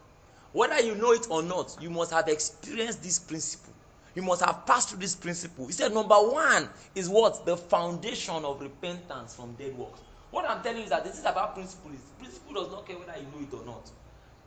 whether 0.52 0.80
you 0.80 0.94
know 0.94 1.12
it 1.12 1.26
or 1.30 1.42
not, 1.42 1.76
you 1.80 1.90
must 1.90 2.12
have 2.12 2.28
experienced 2.28 3.02
this 3.02 3.18
principle. 3.18 3.72
You 4.14 4.22
must 4.22 4.42
have 4.44 4.66
passed 4.66 4.90
through 4.90 5.00
this 5.00 5.14
principle. 5.14 5.66
He 5.66 5.72
said, 5.72 5.92
number 5.92 6.14
one 6.14 6.68
is 6.94 7.08
what? 7.08 7.44
The 7.44 7.56
foundation 7.56 8.44
of 8.44 8.60
repentance 8.60 9.34
from 9.34 9.52
dead 9.54 9.76
works. 9.76 10.00
What 10.36 10.50
I'm 10.50 10.60
telling 10.62 10.76
you 10.80 10.84
is 10.84 10.90
that 10.90 11.02
this 11.02 11.14
is 11.18 11.24
about 11.24 11.54
principle. 11.54 11.92
Principle 12.18 12.62
does 12.62 12.70
not 12.70 12.86
care 12.86 12.98
whether 12.98 13.14
you 13.18 13.24
know 13.24 13.40
it 13.40 13.54
or 13.58 13.64
not. 13.64 13.90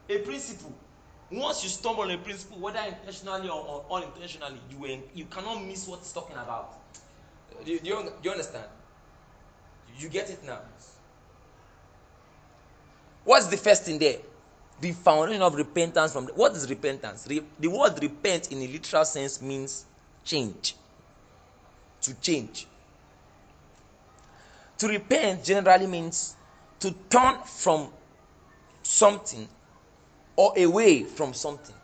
A 0.08 0.20
principle, 0.20 0.72
once 1.32 1.64
you 1.64 1.70
stumble 1.70 2.04
on 2.04 2.12
a 2.12 2.18
principle, 2.20 2.60
whether 2.60 2.78
intentionally 2.78 3.50
or, 3.50 3.84
or 3.90 3.98
unintentionally, 3.98 4.60
you, 4.70 4.78
will, 4.78 5.00
you 5.16 5.26
cannot 5.26 5.66
miss 5.66 5.88
what 5.88 6.02
it's 6.02 6.14
talking 6.14 6.36
about. 6.36 6.76
Do 7.66 7.66
do, 7.66 7.72
you, 7.72 7.80
do 8.04 8.12
you 8.22 8.30
understand? 8.30 8.66
You 9.98 10.10
get 10.10 10.30
it 10.30 10.44
now. 10.46 10.60
What's 13.24 13.48
the 13.48 13.58
first 13.58 13.82
thing 13.86 13.98
there? 13.98 14.18
the 14.82 14.92
foundation 14.92 15.42
of 15.42 15.56
repentance 15.56 16.14
from 16.14 16.28
what 16.36 16.54
is 16.54 16.70
repentance 16.70 17.26
Re, 17.30 17.42
the 17.60 17.68
word 17.68 18.02
repent 18.02 18.50
in 18.50 18.60
a 18.60 18.68
literal 18.68 19.04
sense 19.04 19.42
means 19.42 19.84
change 20.24 20.74
to 22.02 22.14
change 22.22 22.66
to 24.80 24.88
repent 24.88 25.44
generally 25.44 25.88
means 25.88 26.36
to 26.80 26.94
turn 27.10 27.36
from 27.46 27.90
something 28.84 29.48
or 30.36 30.54
away 30.58 31.04
from 31.04 31.34
something 31.34 31.76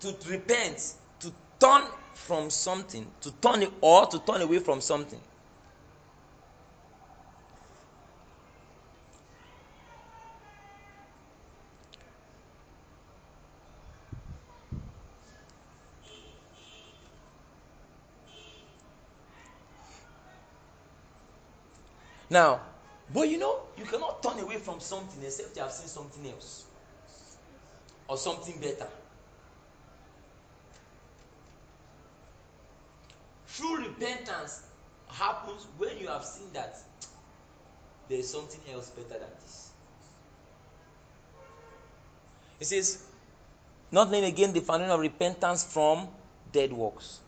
to 0.00 0.14
repent 0.28 0.96
turn 1.64 1.84
from 2.14 2.50
something, 2.50 3.06
to 3.20 3.30
turn 3.40 3.66
or 3.80 4.06
to 4.06 4.18
turn 4.20 4.42
away 4.42 4.58
from 4.58 4.80
something. 4.80 5.20
Now, 22.34 22.62
but 23.12 23.28
you 23.28 23.38
know, 23.38 23.60
you 23.78 23.84
cannot 23.84 24.20
turn 24.20 24.40
away 24.40 24.56
from 24.56 24.80
something 24.80 25.22
except 25.22 25.54
you 25.54 25.62
have 25.62 25.70
seen 25.70 25.86
something 25.86 26.28
else 26.32 26.64
or 28.08 28.16
something 28.16 28.58
better. 28.60 28.88
True 33.54 33.76
repentance 33.76 34.64
happens 35.06 35.68
when 35.78 35.96
you 35.96 36.08
have 36.08 36.24
seen 36.24 36.48
that 36.54 36.76
there 38.08 38.18
is 38.18 38.28
something 38.28 38.60
else 38.72 38.90
better 38.90 39.20
than 39.20 39.30
this. 39.40 39.70
It 42.58 42.64
says, 42.64 43.04
not 43.92 44.10
laying 44.10 44.24
again 44.24 44.52
the 44.52 44.60
foundation 44.60 44.90
of 44.90 44.98
repentance 44.98 45.62
from 45.62 46.08
dead 46.50 46.72
works. 46.72 47.20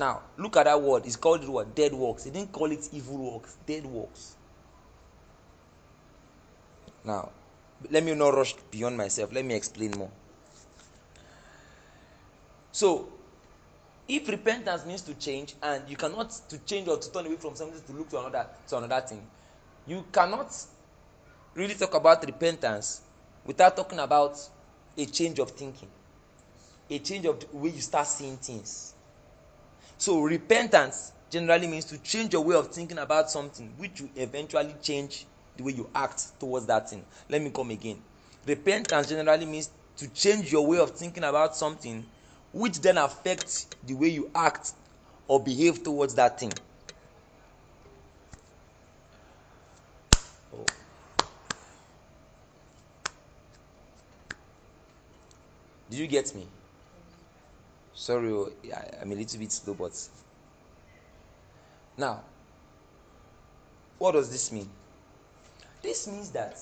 Now, 0.00 0.22
look 0.38 0.56
at 0.56 0.64
that 0.64 0.80
word. 0.80 1.04
It's 1.04 1.16
called 1.16 1.42
the 1.42 1.50
word 1.50 1.74
dead 1.74 1.92
works. 1.92 2.24
He 2.24 2.30
didn't 2.30 2.52
call 2.52 2.72
it 2.72 2.88
evil 2.90 3.32
works, 3.34 3.58
dead 3.66 3.84
works. 3.84 4.34
Now, 7.04 7.28
let 7.90 8.02
me 8.02 8.14
not 8.14 8.32
rush 8.32 8.54
beyond 8.70 8.96
myself. 8.96 9.30
Let 9.30 9.44
me 9.44 9.54
explain 9.54 9.90
more. 9.98 10.10
So, 12.72 13.10
if 14.08 14.26
repentance 14.26 14.86
means 14.86 15.02
to 15.02 15.12
change, 15.14 15.54
and 15.62 15.86
you 15.86 15.96
cannot 15.96 16.30
to 16.48 16.58
change 16.64 16.88
or 16.88 16.96
to 16.96 17.12
turn 17.12 17.26
away 17.26 17.36
from 17.36 17.54
something 17.54 17.82
to 17.86 17.92
look 17.92 18.08
to 18.08 18.20
another 18.20 18.46
to 18.68 18.78
another 18.78 19.06
thing, 19.06 19.20
you 19.86 20.06
cannot 20.10 20.50
really 21.54 21.74
talk 21.74 21.92
about 21.92 22.24
repentance 22.24 23.02
without 23.44 23.76
talking 23.76 23.98
about 23.98 24.38
a 24.96 25.04
change 25.04 25.38
of 25.38 25.50
thinking, 25.50 25.88
a 26.88 26.98
change 27.00 27.26
of 27.26 27.38
the 27.38 27.54
way 27.54 27.68
you 27.68 27.82
start 27.82 28.06
seeing 28.06 28.38
things. 28.38 28.94
So 30.00 30.22
repentance 30.22 31.12
generally 31.28 31.66
means 31.66 31.84
to 31.84 31.98
change 31.98 32.32
your 32.32 32.42
way 32.42 32.56
of 32.56 32.68
thinking 32.68 32.96
about 32.96 33.30
something, 33.30 33.70
which 33.76 34.00
you 34.00 34.08
eventually 34.16 34.74
change 34.82 35.26
the 35.58 35.62
way 35.62 35.72
you 35.72 35.90
act 35.94 36.40
towards 36.40 36.64
that 36.66 36.88
thing. 36.88 37.04
Let 37.28 37.42
me 37.42 37.50
come 37.50 37.70
again. 37.70 38.00
Repentance 38.46 39.10
generally 39.10 39.44
means 39.44 39.68
to 39.98 40.08
change 40.08 40.50
your 40.50 40.66
way 40.66 40.78
of 40.78 40.92
thinking 40.92 41.24
about 41.24 41.54
something, 41.54 42.02
which 42.54 42.80
then 42.80 42.96
affects 42.96 43.66
the 43.86 43.92
way 43.92 44.08
you 44.08 44.30
act 44.34 44.72
or 45.28 45.38
behave 45.38 45.84
towards 45.84 46.14
that 46.14 46.40
thing. 46.40 46.52
Oh. 50.54 50.64
Did 55.90 55.98
you 55.98 56.06
get 56.06 56.34
me? 56.34 56.46
Sorry, 57.94 58.30
oh, 58.30 58.50
I'm 59.00 59.12
a 59.12 59.14
little 59.14 59.38
bit 59.38 59.52
slow, 59.52 59.74
but 59.74 59.92
now, 61.96 62.22
what 63.98 64.12
does 64.12 64.30
this 64.30 64.52
mean? 64.52 64.68
This 65.82 66.06
means 66.06 66.30
that 66.30 66.58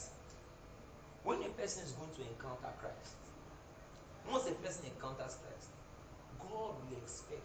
when 1.25 1.42
a 1.42 1.49
person 1.50 1.85
is 1.85 1.92
going 1.92 2.11
to 2.16 2.23
encounter 2.23 2.73
Christ, 2.80 3.14
once 4.30 4.49
a 4.49 4.52
person 4.52 4.87
encounters 4.87 5.37
Christ, 5.37 5.70
God 6.41 6.75
will 6.91 6.97
expect 6.97 7.43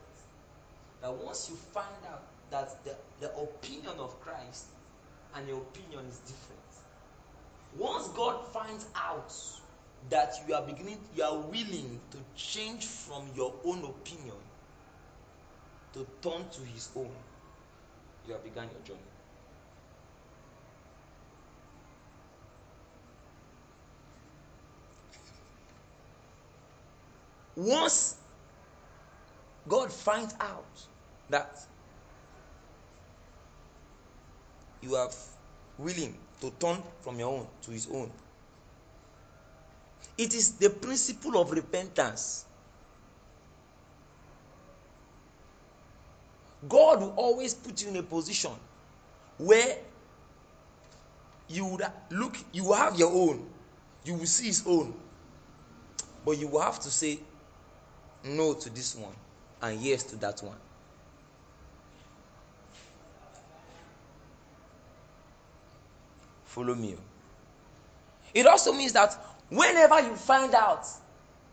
that 1.02 1.13
once 1.13 1.50
you 1.50 1.56
find 1.56 2.06
out 2.10 2.24
that 2.50 2.84
the, 2.86 2.96
the 3.19 3.36
opinion 3.36 4.00
of 4.00 4.19
Christ 4.22 4.67
and 5.36 5.48
your 5.48 5.58
opinion 5.58 6.06
is 6.08 6.19
different, 6.19 6.62
once 7.78 8.08
God 8.10 8.46
finds 8.48 8.86
out 8.96 9.34
that 10.10 10.36
you 10.48 10.54
are 10.54 10.62
beginning, 10.62 10.98
you 11.16 11.24
are 11.24 11.38
willing 11.38 12.00
to 12.12 12.18
change 12.36 12.86
from 12.86 13.28
your 13.36 13.54
own 13.66 13.84
opinion 13.84 14.36
to 15.94 16.06
turn 16.22 16.44
to 16.52 16.62
His 16.74 16.89
own, 16.96 17.12
you 18.28 18.34
have 18.34 18.44
begun 18.44 18.68
your 18.72 18.82
journey. 18.86 19.00
Once 27.56 28.16
God 29.70 29.92
finds 29.92 30.34
out 30.39 30.66
that 31.30 31.60
you 34.82 34.96
are 34.96 35.10
willing 35.78 36.18
to 36.42 36.52
turn 36.60 36.78
from 37.02 37.20
your 37.20 37.30
own 37.30 37.48
to 37.62 37.72
his 37.72 37.88
own, 37.92 38.12
it 40.17 40.34
is 40.34 40.54
the 40.54 40.69
principle 40.69 41.39
of 41.41 41.52
repentance. 41.52 42.45
God 46.67 47.02
will 47.02 47.13
always 47.15 47.54
put 47.54 47.82
you 47.82 47.89
in 47.89 47.97
a 47.97 48.04
position 48.04 48.52
where 49.38 49.78
you 51.47 51.65
would 51.65 51.84
look, 52.10 52.38
you 52.52 52.63
will 52.65 52.76
have 52.76 52.97
your 52.97 53.12
own, 53.12 53.45
you 54.06 54.13
will 54.13 54.26
see 54.26 54.47
his 54.47 54.63
own, 54.65 54.93
but 56.26 56.38
you 56.38 56.47
will 56.47 56.62
have 56.62 56.80
to 56.80 56.89
say, 56.89 57.19
no 58.23 58.54
to 58.54 58.69
this 58.69 58.95
one 58.95 59.13
and 59.62 59.82
yes 59.82 60.04
to 60.04 60.15
that 60.17 60.41
one. 60.41 60.56
Follow 66.45 66.76
me. 66.76 66.95
It 68.34 68.45
also 68.45 68.71
means 68.73 68.93
that 68.93 69.17
whenever 69.56 70.02
you 70.02 70.16
find 70.16 70.54
out 70.54 70.86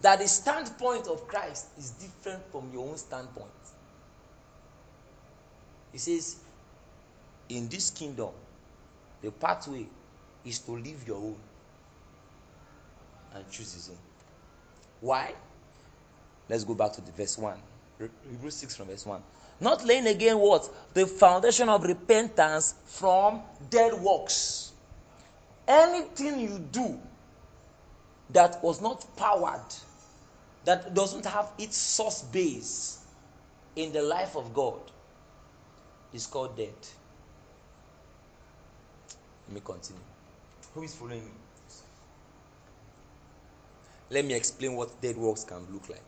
that 0.00 0.18
the 0.18 0.28
standpoint 0.28 1.06
of 1.06 1.26
Christ 1.28 1.66
is 1.78 1.90
different 1.90 2.42
from 2.50 2.70
your 2.72 2.88
own 2.88 2.96
standpoint, 2.96 3.48
he 5.92 5.98
says, 5.98 6.36
in 7.48 7.68
this 7.68 7.90
kingdom, 7.90 8.30
the 9.22 9.30
pathway 9.30 9.86
is 10.44 10.60
to 10.60 10.72
leave 10.72 11.06
your 11.06 11.16
own 11.16 11.36
and 13.34 13.50
choose 13.50 13.74
his 13.74 13.90
own. 13.90 13.98
Why? 15.00 15.34
Let's 16.48 16.64
go 16.64 16.74
back 16.74 16.92
to 16.94 17.00
the 17.00 17.12
verse 17.12 17.36
1. 17.36 17.56
Hebrews 18.30 18.54
6 18.54 18.76
from 18.76 18.86
verse 18.86 19.04
1. 19.04 19.22
Not 19.60 19.84
laying 19.84 20.06
again 20.06 20.38
what? 20.38 20.68
The 20.94 21.06
foundation 21.06 21.68
of 21.68 21.84
repentance 21.84 22.74
from 22.86 23.42
dead 23.68 23.92
works. 23.94 24.72
Anything 25.68 26.40
you 26.40 26.58
do 26.72 26.98
that 28.32 28.62
was 28.62 28.80
not 28.80 29.04
powered, 29.16 29.74
that 30.64 30.94
doesn't 30.94 31.26
have 31.26 31.50
its 31.58 31.76
source 31.76 32.22
base 32.22 33.04
in 33.76 33.92
the 33.92 34.02
life 34.02 34.36
of 34.36 34.52
God, 34.54 34.80
is 36.12 36.26
called 36.26 36.56
dead. 36.56 36.74
Let 39.48 39.54
me 39.54 39.60
continue. 39.64 40.02
Who 40.74 40.82
is 40.82 40.94
following 40.94 41.24
me? 41.24 41.30
Let 44.10 44.24
me 44.24 44.34
explain 44.34 44.74
what 44.74 45.00
dead 45.00 45.16
works 45.16 45.44
can 45.44 45.64
look 45.72 45.88
like. 45.88 46.00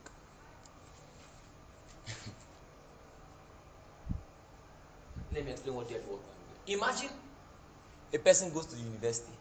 Let 5.34 5.44
me 5.44 5.52
explain 5.52 5.76
what 5.76 5.88
dead 5.88 6.02
work 6.08 6.20
can 6.20 6.66
do. 6.66 6.72
Imagine 6.78 7.10
a 8.12 8.18
person 8.18 8.52
goes 8.52 8.66
to 8.66 8.74
the 8.76 8.82
university. 8.82 9.32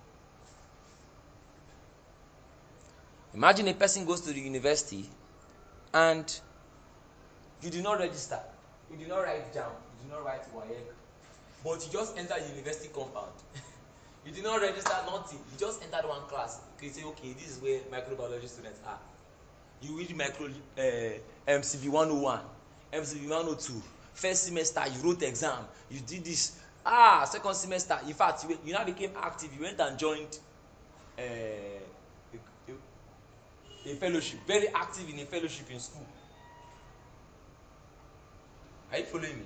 Imagine 3.34 3.70
a 3.70 3.74
person 3.74 4.06
goes 4.06 4.22
to 4.22 4.34
the 4.34 4.40
university 4.40 5.10
and 5.94 6.40
you 7.62 7.70
do 7.70 7.82
not 7.82 8.00
register. 8.00 8.40
You 8.92 8.98
do 8.98 9.08
not 9.08 9.20
write 9.24 9.54
JAMB. 9.54 9.72
You 10.04 10.10
do 10.10 10.16
not 10.16 10.26
write 10.26 10.42
WAEC. 10.54 10.76
But 11.64 11.86
you 11.86 11.92
just 11.92 12.18
enter 12.18 12.36
the 12.40 12.50
university 12.50 12.90
compound. 12.94 13.32
you 14.26 14.32
do 14.34 14.42
not 14.42 14.62
register 14.62 14.96
nothing. 15.06 15.40
You 15.40 15.60
just 15.60 15.82
entered 15.84 16.08
one 16.08 16.22
class. 16.28 16.60
You 16.82 16.90
say, 16.90 17.04
okay, 17.04 17.34
this 17.34 17.50
is 17.58 17.62
where 17.62 17.80
microbiology 17.92 18.48
students 18.50 18.80
are. 18.86 18.98
You 19.82 19.98
read 19.98 20.16
micro 20.16 20.48
uh, 20.48 20.82
MCB 21.48 21.90
101, 21.90 22.40
MCB 22.94 23.30
102. 23.30 23.82
First 24.14 24.44
semester, 24.46 24.82
you 24.94 25.02
wrote 25.10 25.24
exam. 25.24 25.64
You 25.90 26.00
did 26.02 26.26
this. 26.26 26.60
Ah, 26.86 27.26
second 27.26 27.54
semester, 27.54 27.98
in 28.08 28.14
fact, 28.14 28.44
you, 28.48 28.58
you 28.66 28.74
now 28.74 28.84
became 28.84 29.12
active. 29.20 29.50
You 29.56 29.62
went 29.64 29.80
and 29.80 29.98
joined 29.98 30.40
uh, 31.18 31.22
a, 33.86 33.96
fellowship. 33.96 34.40
Very 34.48 34.68
active 34.70 35.10
in 35.10 35.20
a 35.20 35.26
fellowship 35.26 35.70
in 35.72 35.80
school. 35.80 36.06
Are 38.92 38.98
you 38.98 39.06
following 39.06 39.40
me? 39.40 39.46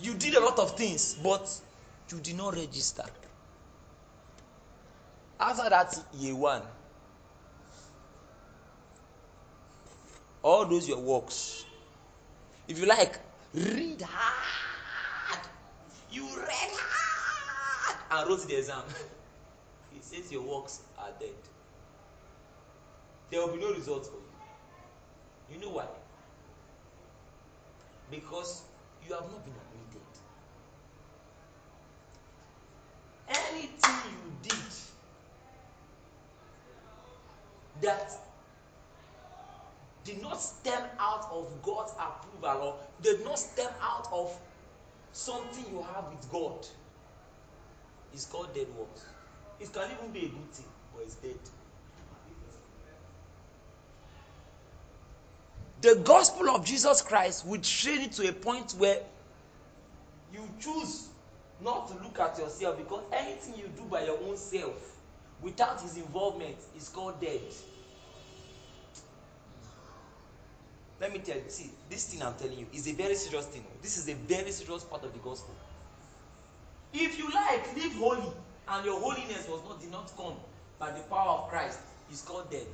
You 0.00 0.14
did 0.14 0.34
a 0.34 0.40
lot 0.40 0.58
of 0.58 0.76
things, 0.76 1.14
but 1.22 1.48
you 2.10 2.18
did 2.18 2.36
not 2.36 2.54
register. 2.54 3.04
After 5.38 5.70
that 5.70 5.98
year 6.14 6.34
one, 6.34 6.62
all 10.42 10.66
those 10.66 10.88
your 10.88 10.98
works. 11.00 11.64
If 12.68 12.78
you 12.78 12.86
like, 12.86 13.18
read 13.54 14.02
hard. 14.02 15.46
You 16.10 16.24
read 16.24 16.70
hard 16.72 17.96
and 18.10 18.28
wrote 18.28 18.46
the 18.48 18.56
exam. 18.56 18.82
He 19.92 20.00
says 20.00 20.30
your 20.32 20.42
works 20.42 20.80
are 20.98 21.10
dead. 21.18 21.34
There 23.30 23.40
will 23.40 23.54
be 23.54 23.60
no 23.60 23.72
results 23.72 24.08
for 24.08 24.16
you. 24.16 25.54
You 25.54 25.60
know 25.60 25.70
why? 25.70 25.86
Because 28.10 28.62
you 29.06 29.14
have 29.14 29.22
not 29.22 29.44
been 29.44 29.54
admitted. 29.54 30.02
Anything 33.28 34.12
you 34.12 34.32
did 34.42 34.54
that 37.82 38.12
did 40.04 40.20
not 40.22 40.40
stem 40.40 40.82
out 40.98 41.28
of 41.30 41.50
God's 41.62 41.92
approval 41.92 42.62
or 42.62 42.76
did 43.02 43.24
not 43.24 43.38
stem 43.38 43.70
out 43.80 44.08
of 44.12 44.36
something 45.12 45.64
you 45.70 45.82
have 45.94 46.04
with 46.10 46.30
God 46.32 46.66
is 48.12 48.26
called 48.26 48.52
dead 48.54 48.66
works. 48.76 49.04
It 49.60 49.72
can 49.72 49.88
even 49.92 50.12
be 50.12 50.26
a 50.26 50.28
good 50.28 50.50
thing, 50.52 50.66
but 50.92 51.02
it's 51.04 51.14
dead. 51.16 51.38
The 55.82 55.96
gospel 56.04 56.50
of 56.50 56.64
Jesus 56.64 57.00
Christ 57.00 57.46
will 57.46 57.60
train 57.60 58.02
you 58.02 58.08
to 58.08 58.28
a 58.28 58.32
point 58.32 58.72
where 58.72 58.98
you 60.32 60.40
choose 60.60 61.08
not 61.62 61.88
to 61.88 61.94
look 62.02 62.18
at 62.20 62.38
yourself 62.38 62.76
because 62.76 63.02
anything 63.12 63.54
you 63.56 63.70
do 63.76 63.82
by 63.84 64.04
your 64.04 64.18
own 64.26 64.36
self 64.36 64.98
without 65.40 65.80
his 65.80 65.96
involvement 65.96 66.56
is 66.76 66.88
called 66.90 67.20
dead. 67.20 67.40
Let 71.00 71.14
me 71.14 71.20
tell 71.20 71.36
you, 71.36 71.44
see, 71.48 71.70
this 71.88 72.12
thing 72.12 72.22
I'm 72.22 72.34
telling 72.34 72.58
you 72.58 72.66
is 72.74 72.86
a 72.86 72.92
very 72.92 73.14
serious 73.14 73.46
thing. 73.46 73.64
This 73.80 73.96
is 73.96 74.06
a 74.10 74.14
very 74.14 74.50
serious 74.50 74.84
part 74.84 75.02
of 75.02 75.14
the 75.14 75.18
gospel. 75.20 75.54
If 76.92 77.18
you 77.18 77.32
like, 77.32 77.74
live 77.74 77.94
holy, 77.94 78.32
and 78.68 78.84
your 78.84 79.00
holiness 79.00 79.48
was 79.48 79.62
not 79.66 79.80
did 79.80 79.90
not 79.90 80.12
come 80.16 80.34
by 80.78 80.90
the 80.90 81.00
power 81.04 81.38
of 81.38 81.48
Christ, 81.48 81.78
is 82.12 82.20
called 82.20 82.50
dead. 82.50 82.66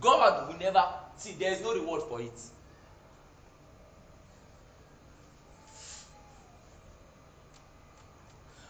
God 0.00 0.48
will 0.48 0.58
never 0.58 0.84
see, 1.16 1.32
there 1.32 1.52
is 1.52 1.62
no 1.62 1.74
reward 1.74 2.02
for 2.02 2.20
it. 2.20 2.32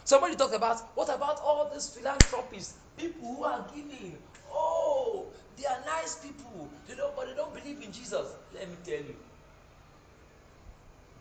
Somebody 0.04 0.36
talked 0.36 0.54
about 0.54 0.78
what 0.94 1.08
about 1.08 1.40
all 1.40 1.70
these 1.72 1.88
philanthropists, 1.88 2.76
people 2.96 3.36
who 3.36 3.44
are 3.44 3.66
giving. 3.74 4.18
Oh, 4.52 5.26
they 5.56 5.64
are 5.64 5.80
nice 5.86 6.18
people. 6.22 6.68
They 6.86 6.94
don't, 6.94 7.16
but 7.16 7.28
they 7.28 7.34
don't 7.34 7.54
believe 7.54 7.80
in 7.82 7.92
Jesus. 7.92 8.34
Let 8.52 8.68
me 8.68 8.76
tell 8.84 8.98
you, 8.98 9.16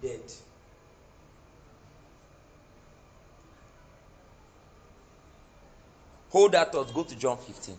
dead. 0.01 0.21
Hold 6.31 6.53
that 6.53 6.71
thought. 6.71 6.93
Go 6.93 7.03
to 7.03 7.15
John 7.15 7.37
15. 7.37 7.77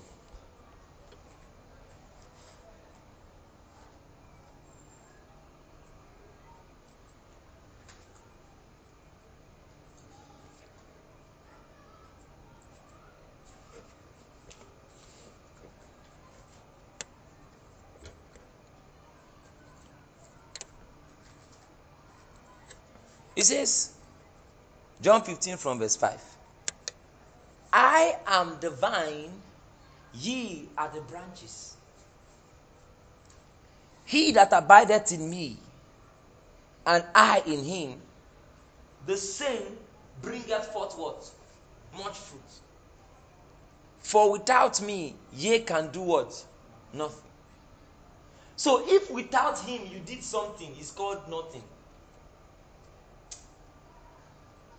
It 23.42 23.46
says, 23.46 23.90
John 25.00 25.20
15 25.20 25.56
from 25.56 25.80
verse 25.80 25.96
5. 25.96 26.16
I 27.72 28.14
am 28.24 28.56
the 28.60 28.70
vine, 28.70 29.32
ye 30.14 30.68
are 30.78 30.88
the 30.94 31.00
branches. 31.00 31.74
He 34.04 34.30
that 34.30 34.52
abideth 34.52 35.10
in 35.10 35.28
me, 35.28 35.56
and 36.86 37.04
I 37.16 37.42
in 37.44 37.64
him, 37.64 38.00
the 39.08 39.16
same 39.16 39.76
bringeth 40.22 40.66
forth 40.66 40.96
what? 40.96 41.28
Much 41.98 42.16
fruit. 42.16 42.40
For 43.98 44.30
without 44.30 44.80
me, 44.80 45.16
ye 45.32 45.58
can 45.58 45.90
do 45.90 46.02
what? 46.02 46.44
Nothing. 46.92 47.32
So 48.54 48.84
if 48.86 49.10
without 49.10 49.58
him 49.58 49.80
you 49.90 49.98
did 49.98 50.22
something, 50.22 50.72
it's 50.78 50.92
called 50.92 51.28
nothing. 51.28 51.64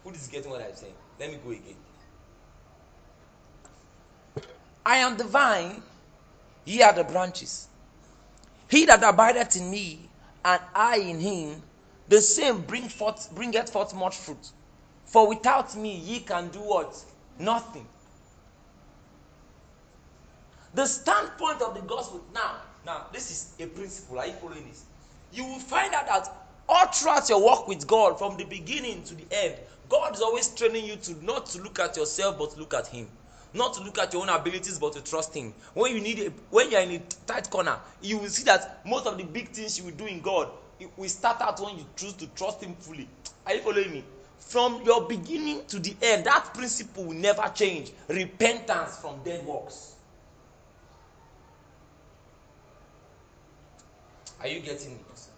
Who 0.03 0.09
is 0.11 0.27
getting 0.27 0.51
what 0.51 0.61
I'm 0.61 0.75
saying? 0.75 0.93
Let 1.19 1.31
me 1.31 1.37
go 1.43 1.51
again. 1.51 1.75
I 4.85 4.97
am 4.97 5.15
the 5.17 5.23
vine, 5.23 5.81
ye 6.65 6.81
are 6.81 6.93
the 6.93 7.05
branches. 7.05 7.67
He 8.69 8.85
that 8.85 9.03
abideth 9.03 9.55
in 9.55 9.71
me, 9.71 10.09
and 10.43 10.61
I 10.75 10.97
in 10.97 11.19
him, 11.19 11.61
the 12.09 12.21
same 12.21 12.61
bring 12.61 12.89
forth, 12.89 13.33
bringeth 13.33 13.69
forth 13.69 13.95
much 13.95 14.17
fruit. 14.17 14.51
For 15.05 15.27
without 15.27 15.75
me, 15.75 15.95
ye 15.95 16.19
can 16.19 16.49
do 16.49 16.59
what? 16.59 16.95
Nothing. 17.39 17.87
The 20.73 20.85
standpoint 20.85 21.61
of 21.61 21.75
the 21.75 21.81
gospel 21.81 22.23
now, 22.33 22.55
now 22.85 23.05
this 23.13 23.31
is 23.31 23.53
a 23.59 23.67
principle. 23.69 24.19
Are 24.19 24.25
you 24.25 24.33
following 24.33 24.67
this? 24.67 24.85
You 25.31 25.45
will 25.45 25.59
find 25.59 25.93
out 25.93 26.07
that 26.07 26.42
all 26.67 26.87
throughout 26.87 27.29
your 27.29 27.41
walk 27.41 27.67
with 27.67 27.85
God, 27.87 28.17
from 28.17 28.37
the 28.37 28.45
beginning 28.45 29.03
to 29.03 29.15
the 29.15 29.25
end, 29.31 29.55
God 29.89 30.15
is 30.15 30.21
always 30.21 30.47
training 30.49 30.85
you 30.85 30.95
to 30.95 31.23
not 31.23 31.45
to 31.47 31.61
look 31.61 31.79
at 31.79 31.97
yourself, 31.97 32.37
but 32.37 32.57
look 32.57 32.73
at 32.73 32.87
Him. 32.87 33.07
Not 33.53 33.75
to 33.75 33.83
look 33.83 33.99
at 33.99 34.13
your 34.13 34.23
own 34.23 34.29
abilities, 34.29 34.79
but 34.79 34.93
to 34.93 35.03
trust 35.03 35.35
Him. 35.35 35.53
When 35.73 35.93
you 35.93 36.01
need, 36.01 36.19
a, 36.19 36.29
when 36.49 36.71
you 36.71 36.77
are 36.77 36.83
in 36.83 36.91
a 36.91 36.99
tight 37.27 37.49
corner, 37.49 37.77
you 38.01 38.17
will 38.17 38.29
see 38.29 38.43
that 38.45 38.81
most 38.85 39.05
of 39.05 39.17
the 39.17 39.23
big 39.23 39.49
things 39.49 39.77
you 39.77 39.85
will 39.85 39.91
do 39.91 40.05
in 40.05 40.21
God, 40.21 40.49
will 40.97 41.09
start 41.09 41.41
out 41.41 41.59
when 41.59 41.77
you 41.77 41.85
choose 41.95 42.13
to 42.13 42.27
trust 42.27 42.61
Him 42.61 42.75
fully. 42.75 43.07
Are 43.45 43.53
you 43.53 43.61
following 43.61 43.91
me? 43.91 44.03
From 44.39 44.81
your 44.83 45.07
beginning 45.07 45.65
to 45.67 45.79
the 45.79 45.95
end, 46.01 46.25
that 46.25 46.53
principle 46.53 47.05
will 47.05 47.13
never 47.13 47.49
change. 47.53 47.91
Repentance 48.07 48.97
from 48.97 49.21
dead 49.23 49.45
works. 49.45 49.95
Are 54.41 54.47
you 54.47 54.59
getting 54.59 54.93
it? 54.93 55.32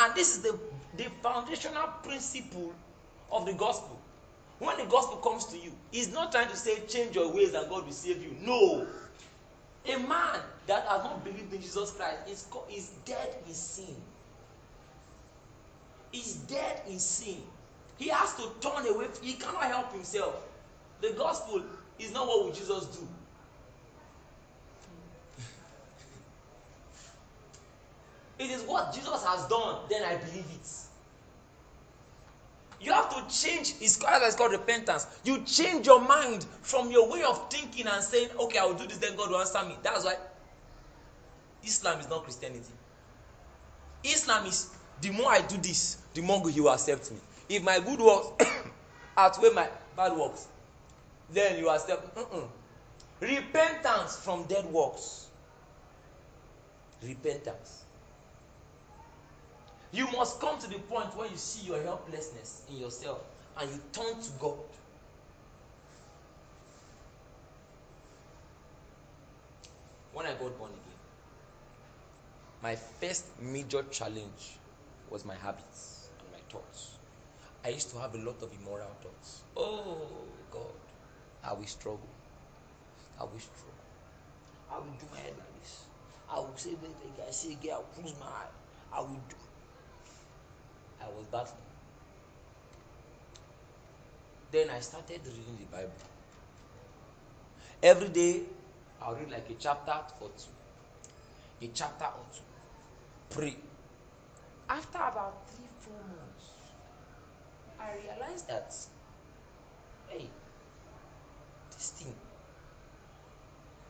And 0.00 0.14
this 0.14 0.36
is 0.36 0.42
the, 0.42 0.58
the 0.96 1.04
foundational 1.22 1.88
principle 2.02 2.72
of 3.30 3.44
the 3.44 3.52
gospel. 3.52 4.00
When 4.58 4.76
the 4.78 4.86
gospel 4.86 5.18
comes 5.18 5.44
to 5.46 5.58
you, 5.58 5.72
he's 5.90 6.12
not 6.12 6.32
trying 6.32 6.48
to 6.48 6.56
say 6.56 6.80
change 6.86 7.14
your 7.14 7.32
ways 7.32 7.52
and 7.52 7.68
God 7.68 7.84
will 7.84 7.92
save 7.92 8.22
you. 8.22 8.34
No. 8.40 8.86
A 9.86 9.98
man 9.98 10.40
that 10.66 10.86
has 10.86 11.04
not 11.04 11.22
believed 11.22 11.52
in 11.52 11.60
Jesus 11.60 11.92
Christ 11.92 12.16
is, 12.30 12.46
is 12.74 12.90
dead 13.04 13.36
in 13.46 13.52
sin. 13.52 13.94
He's 16.12 16.34
dead 16.34 16.80
in 16.88 16.98
sin. 16.98 17.42
He 17.98 18.08
has 18.08 18.34
to 18.36 18.48
turn 18.60 18.86
away. 18.86 19.06
He 19.22 19.34
cannot 19.34 19.64
help 19.64 19.92
himself. 19.92 20.34
The 21.02 21.12
gospel 21.12 21.62
is 21.98 22.12
not 22.12 22.26
what 22.26 22.44
will 22.44 22.52
Jesus 22.52 22.86
do. 22.86 23.06
It 28.40 28.50
is 28.50 28.62
what 28.62 28.94
Jesus 28.94 29.22
has 29.22 29.46
done, 29.48 29.80
then 29.90 30.02
I 30.02 30.16
believe 30.16 30.46
it. 30.50 30.68
You 32.80 32.90
have 32.94 33.10
to 33.14 33.36
change, 33.36 33.74
it's 33.82 33.96
called, 33.96 34.22
it's 34.24 34.34
called 34.34 34.52
repentance. 34.52 35.06
You 35.24 35.42
change 35.44 35.86
your 35.86 36.00
mind 36.00 36.46
from 36.62 36.90
your 36.90 37.06
way 37.12 37.22
of 37.22 37.50
thinking 37.52 37.86
and 37.86 38.02
saying, 38.02 38.30
okay, 38.40 38.58
I 38.58 38.64
will 38.64 38.74
do 38.74 38.86
this, 38.86 38.96
then 38.96 39.14
God 39.14 39.28
will 39.28 39.40
answer 39.40 39.62
me. 39.64 39.76
That's 39.82 40.06
why 40.06 40.14
Islam 41.62 42.00
is 42.00 42.08
not 42.08 42.24
Christianity. 42.24 42.72
Islam 44.02 44.46
is 44.46 44.70
the 45.02 45.10
more 45.10 45.30
I 45.30 45.42
do 45.42 45.58
this, 45.58 45.98
the 46.14 46.22
more 46.22 46.48
He 46.48 46.62
will 46.62 46.70
accept 46.70 47.10
me. 47.10 47.18
If 47.50 47.62
my 47.62 47.78
good 47.78 48.00
works 48.00 48.46
outweigh 49.18 49.50
my 49.50 49.68
bad 49.94 50.16
works, 50.16 50.48
then 51.30 51.58
you 51.58 51.68
accept. 51.68 52.16
Mm-mm. 52.16 52.48
Repentance 53.20 54.16
from 54.16 54.44
dead 54.44 54.64
works. 54.64 55.26
Repentance. 57.02 57.84
You 59.92 60.06
must 60.12 60.40
come 60.40 60.58
to 60.58 60.68
the 60.68 60.78
point 60.78 61.16
where 61.16 61.28
you 61.28 61.36
see 61.36 61.66
your 61.66 61.82
helplessness 61.82 62.62
in 62.70 62.78
yourself 62.78 63.22
and 63.58 63.70
you 63.70 63.80
turn 63.92 64.20
to 64.20 64.30
God. 64.38 64.58
When 70.12 70.26
I 70.26 70.30
got 70.30 70.56
born 70.58 70.70
again, 70.70 71.00
my 72.62 72.76
first 72.76 73.24
major 73.40 73.82
challenge 73.90 74.58
was 75.10 75.24
my 75.24 75.34
habits 75.34 76.08
and 76.20 76.30
my 76.32 76.38
thoughts. 76.50 76.98
I 77.64 77.70
used 77.70 77.90
to 77.90 77.98
have 77.98 78.14
a 78.14 78.18
lot 78.18 78.42
of 78.42 78.50
immoral 78.60 78.90
thoughts. 79.02 79.42
Oh 79.56 80.06
God, 80.50 80.62
I 81.42 81.52
will 81.52 81.66
struggle. 81.66 82.08
I 83.18 83.24
will 83.24 83.38
struggle. 83.38 83.74
I 84.70 84.78
will 84.78 84.94
do 84.98 85.06
head 85.16 85.34
like 85.36 85.60
this. 85.60 85.84
I 86.30 86.38
will 86.38 86.56
say. 86.56 86.70
I 86.70 87.52
again, 87.52 87.72
I'll 87.74 87.82
close 87.82 88.14
my 88.20 88.26
eye. 88.26 88.46
I 88.92 89.00
will 89.00 89.20
do. 89.28 89.36
I 91.02 91.06
was 91.08 91.26
battling. 91.30 91.56
Then 94.52 94.70
I 94.70 94.80
started 94.80 95.20
reading 95.24 95.58
the 95.58 95.76
Bible. 95.76 95.92
Every 97.82 98.08
day, 98.08 98.42
I'll 99.00 99.14
read 99.14 99.30
like 99.30 99.48
a 99.48 99.54
chapter 99.54 99.94
or 100.20 100.30
two. 100.36 101.66
A 101.66 101.70
chapter 101.72 102.04
or 102.04 102.26
two. 102.34 102.42
Pray. 103.30 103.56
After 104.68 104.98
about 104.98 105.48
three, 105.48 105.68
four 105.78 105.94
months, 105.94 106.50
I 107.78 107.92
realized 107.94 108.48
that, 108.48 108.74
hey, 110.08 110.26
this 111.70 111.90
thing 111.90 112.14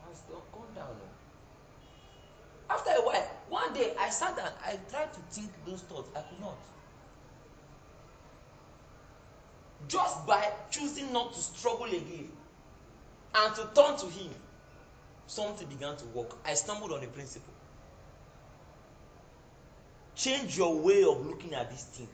has 0.07 0.21
gone 0.29 0.73
down. 0.75 0.87
Oh. 0.89 2.73
After 2.73 2.91
a 2.91 3.01
while, 3.05 3.29
one 3.49 3.73
day 3.73 3.93
I 3.99 4.09
sat 4.09 4.37
down, 4.37 4.51
I 4.65 4.79
tried 4.89 5.11
to 5.13 5.19
think 5.29 5.51
those 5.65 5.81
thoughts, 5.81 6.09
I 6.15 6.21
could 6.21 6.39
not. 6.39 6.57
Just 9.87 10.25
by 10.25 10.51
choosing 10.69 11.11
not 11.11 11.33
to 11.33 11.39
struggle 11.39 11.85
again 11.85 12.29
and 13.35 13.55
to 13.55 13.69
turn 13.73 13.97
to 13.97 14.05
Him, 14.07 14.29
something 15.27 15.67
began 15.67 15.95
to 15.97 16.05
work. 16.07 16.37
I 16.45 16.53
stumbled 16.53 16.91
on 16.91 17.03
a 17.03 17.07
principle. 17.07 17.53
Change 20.15 20.57
your 20.57 20.75
way 20.75 21.03
of 21.03 21.25
looking 21.25 21.53
at 21.53 21.69
this 21.71 21.83
thing 21.83 22.07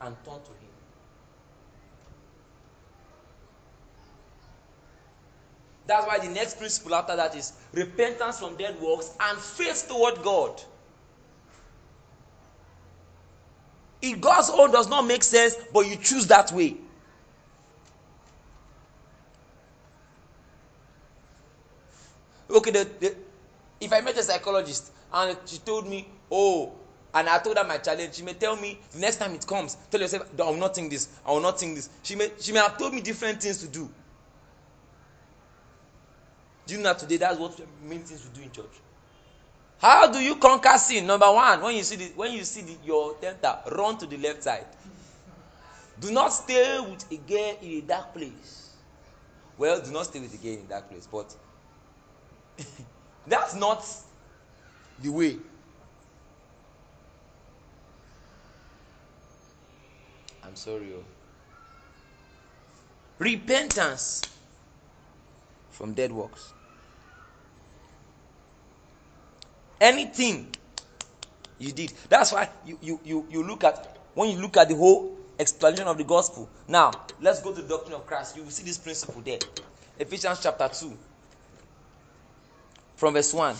and 0.00 0.14
turn 0.24 0.34
to 0.40 0.50
Him. 0.50 0.74
That's 5.86 6.06
why 6.06 6.18
the 6.18 6.28
next 6.30 6.58
principle 6.58 6.94
after 6.94 7.14
that 7.16 7.34
is 7.36 7.52
repentance 7.72 8.38
from 8.38 8.56
dead 8.56 8.80
works 8.80 9.14
and 9.20 9.38
faith 9.38 9.86
toward 9.88 10.22
God. 10.22 10.62
If 14.04 14.20
God's 14.20 14.50
own 14.50 14.70
does 14.70 14.86
not 14.86 15.06
make 15.06 15.22
sense, 15.22 15.56
but 15.72 15.86
you 15.86 15.96
choose 15.96 16.26
that 16.26 16.52
way. 16.52 16.76
Okay, 22.50 22.70
the, 22.70 22.86
the, 23.00 23.16
if 23.80 23.90
I 23.94 24.02
met 24.02 24.18
a 24.18 24.22
psychologist 24.22 24.92
and 25.10 25.38
she 25.46 25.56
told 25.58 25.88
me, 25.88 26.06
oh, 26.30 26.72
and 27.14 27.30
I 27.30 27.38
told 27.38 27.56
her 27.56 27.64
my 27.64 27.78
challenge, 27.78 28.14
she 28.16 28.22
may 28.22 28.34
tell 28.34 28.56
me 28.56 28.78
the 28.92 28.98
next 28.98 29.16
time 29.16 29.32
it 29.34 29.46
comes, 29.46 29.78
tell 29.90 30.02
yourself, 30.02 30.28
I 30.38 30.50
will 30.50 30.56
not 30.58 30.74
think 30.74 30.90
this, 30.90 31.08
I 31.26 31.32
will 31.32 31.40
not 31.40 31.58
think 31.58 31.76
this. 31.76 31.88
She 32.02 32.14
may, 32.14 32.30
she 32.38 32.52
may 32.52 32.58
have 32.58 32.76
told 32.76 32.92
me 32.92 33.00
different 33.00 33.40
things 33.40 33.58
to 33.58 33.68
do. 33.68 33.88
Do 36.66 36.74
you 36.74 36.80
know 36.82 36.92
today 36.92 37.16
that's 37.16 37.38
what 37.38 37.58
main 37.82 38.00
things 38.00 38.22
we 38.22 38.38
do 38.38 38.42
in 38.42 38.52
church? 38.52 38.80
How 39.78 40.10
do 40.10 40.18
you 40.18 40.36
conquer 40.36 40.78
sin? 40.78 41.06
Number 41.06 41.30
one, 41.30 41.60
when 41.60 41.76
you 41.76 41.82
see 41.82 41.96
the, 41.96 42.04
when 42.16 42.32
you 42.32 42.44
see 42.44 42.62
the, 42.62 42.76
your 42.84 43.14
tempter, 43.14 43.58
run 43.72 43.98
to 43.98 44.06
the 44.06 44.16
left 44.16 44.42
side. 44.42 44.66
Do 46.00 46.10
not 46.10 46.28
stay 46.28 46.80
with 46.80 47.10
a 47.10 47.16
girl 47.16 47.56
in 47.62 47.70
a 47.70 47.80
dark 47.82 48.14
place. 48.14 48.74
Well, 49.56 49.80
do 49.80 49.92
not 49.92 50.06
stay 50.06 50.20
with 50.20 50.34
a 50.34 50.38
girl 50.38 50.54
in 50.54 50.60
a 50.60 50.68
dark 50.68 50.90
place, 50.90 51.08
but 51.10 51.34
that's 53.26 53.54
not 53.54 53.86
the 55.02 55.10
way. 55.10 55.36
I'm 60.42 60.56
sorry. 60.56 60.92
Oh. 60.96 61.04
Repentance 63.18 64.22
from 65.70 65.94
dead 65.94 66.12
works. 66.12 66.52
Anything 69.84 70.48
you 71.58 71.70
did. 71.70 71.92
That's 72.08 72.32
why 72.32 72.48
you, 72.64 72.78
you, 72.80 73.00
you, 73.04 73.26
you 73.30 73.46
look 73.46 73.64
at, 73.64 73.98
when 74.14 74.30
you 74.30 74.40
look 74.40 74.56
at 74.56 74.70
the 74.70 74.74
whole 74.74 75.14
explanation 75.38 75.86
of 75.86 75.98
the 75.98 76.04
gospel. 76.04 76.48
Now, 76.66 76.90
let's 77.20 77.42
go 77.42 77.52
to 77.52 77.60
the 77.60 77.68
doctrine 77.68 77.94
of 77.94 78.06
Christ. 78.06 78.34
You 78.34 78.44
will 78.44 78.50
see 78.50 78.64
this 78.64 78.78
principle 78.78 79.20
there. 79.22 79.40
Ephesians 79.98 80.40
chapter 80.42 80.70
2, 80.72 80.96
from 82.96 83.12
verse 83.12 83.34
1. 83.34 83.54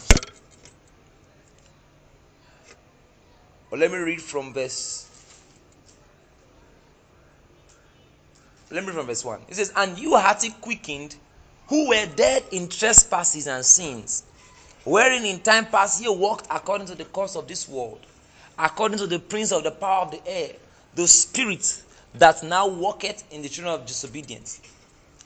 But 3.68 3.78
let 3.80 3.90
me 3.90 3.98
read 3.98 4.22
from 4.22 4.54
verse. 4.54 5.10
Let 8.70 8.82
me 8.82 8.88
read 8.88 8.96
from 8.96 9.06
verse 9.08 9.24
1. 9.26 9.40
It 9.48 9.56
says, 9.56 9.74
And 9.76 9.98
you 9.98 10.16
had 10.16 10.42
it 10.42 10.58
quickened 10.62 11.16
who 11.66 11.90
were 11.90 12.06
dead 12.16 12.44
in 12.50 12.68
trespasses 12.68 13.46
and 13.46 13.62
sins, 13.62 14.24
wherein 14.84 15.24
in 15.24 15.40
time 15.40 15.66
past 15.66 16.02
ye 16.02 16.08
walked 16.08 16.46
according 16.50 16.86
to 16.86 16.94
the 16.94 17.04
course 17.06 17.36
of 17.36 17.48
this 17.48 17.68
world, 17.68 18.00
according 18.58 18.98
to 18.98 19.06
the 19.06 19.18
prince 19.18 19.52
of 19.52 19.64
the 19.64 19.70
power 19.70 20.02
of 20.02 20.10
the 20.10 20.26
air, 20.26 20.50
the 20.94 21.06
spirit 21.06 21.82
that 22.14 22.42
now 22.42 22.68
walketh 22.68 23.24
in 23.32 23.42
the 23.42 23.48
children 23.48 23.74
of 23.74 23.86
disobedience. 23.86 24.60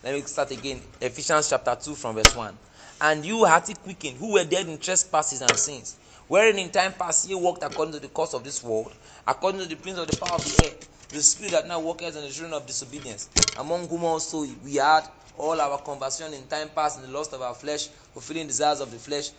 Let 0.03 0.15
me 0.15 0.23
start 0.23 0.53
again. 0.53 0.81
Ephesians 1.01 1.51
chapter 1.51 1.77
2 1.81 1.95
from 1.97 2.15
verse 2.15 2.35
1. 2.35 2.57
And 3.01 3.25
you 3.25 3.45
it 3.47 3.79
quickened, 3.83 4.17
who 4.17 4.33
were 4.33 4.45
dead 4.45 4.69
in 4.69 4.79
trespasses 4.79 5.43
and 5.43 5.59
sins, 5.59 5.97
wherein 6.29 6.59
in 6.59 6.71
time 6.71 6.93
past 6.93 7.29
ye 7.29 7.35
walked 7.35 7.63
according 7.63 7.95
to 7.95 8.01
the 8.01 8.09
course 8.09 8.35
of 8.35 8.45
this 8.45 8.63
world, 8.63 8.93
according 9.27 9.61
to 9.61 9.67
the 9.67 9.77
prince 9.77 9.99
of 9.99 10.07
the 10.07 10.13
power 10.13 10.37
of 10.37 10.45
the 10.45 10.57
air, 10.57 10.73
the 11.11 11.21
spirit 11.21 11.53
that 11.53 11.67
now 11.67 11.81
worketh 11.81 12.17
in 12.17 12.23
the 12.23 12.31
children 12.31 12.53
of 12.53 12.67
disobedience, 12.67 13.29
among 13.57 13.89
whom 13.89 14.05
also 14.05 14.47
we 14.65 14.77
had 14.77 15.03
all 15.37 15.61
our 15.61 15.79
conversion 15.79 16.33
in 16.35 16.47
time 16.47 16.69
past 16.75 16.99
in 16.99 17.07
the 17.11 17.17
lust 17.17 17.33
of 17.33 17.43
our 17.43 17.55
flesh, 17.55 17.89
fulfilling 18.13 18.47
desires 18.47 18.81
of 18.81 18.91
the 18.91 18.99
flesh, 18.99 19.31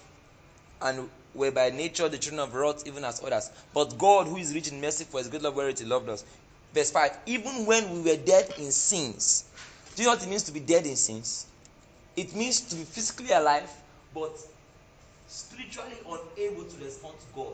and 0.81 1.09
were 1.33 1.51
by 1.51 1.69
nature 1.69 2.09
the 2.09 2.17
children 2.17 2.39
of 2.39 2.53
wrath, 2.53 2.87
even 2.87 3.03
as 3.03 3.23
others. 3.23 3.51
But 3.73 3.97
God, 3.97 4.27
who 4.27 4.37
is 4.37 4.53
rich 4.53 4.71
in 4.71 4.81
mercy 4.81 5.03
for 5.05 5.19
his 5.19 5.27
great 5.27 5.41
love 5.41 5.55
wherein 5.55 5.75
he 5.75 5.85
loved 5.85 6.09
us. 6.09 6.25
Verse 6.73 6.91
5 6.91 7.17
Even 7.25 7.65
when 7.65 7.91
we 7.91 8.11
were 8.11 8.17
dead 8.17 8.53
in 8.57 8.71
sins, 8.71 9.45
do 9.95 10.03
you 10.03 10.07
know 10.07 10.15
what 10.15 10.23
it 10.23 10.29
means 10.29 10.43
to 10.43 10.51
be 10.51 10.59
dead 10.59 10.85
in 10.85 10.95
sins? 10.95 11.47
It 12.15 12.35
means 12.35 12.61
to 12.61 12.75
be 12.75 12.83
physically 12.83 13.31
alive, 13.31 13.69
but 14.13 14.37
spiritually 15.27 15.95
unable 16.05 16.63
to 16.63 16.83
respond 16.83 17.15
to 17.19 17.25
God. 17.35 17.53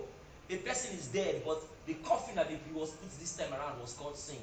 A 0.50 0.58
person 0.58 0.96
is 0.98 1.08
dead, 1.08 1.42
but 1.46 1.62
the 1.88 1.96
coffin 1.96 2.36
that 2.36 2.48
he 2.48 2.58
was 2.74 2.92
put 2.92 3.10
this 3.20 3.36
time 3.36 3.52
around 3.54 3.82
was 3.82 3.94
called 3.94 4.18
sin. 4.18 4.38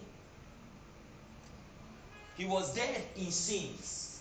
He 2.37 2.45
was 2.45 2.75
dead 2.75 3.03
in 3.17 3.31
sins. 3.31 4.21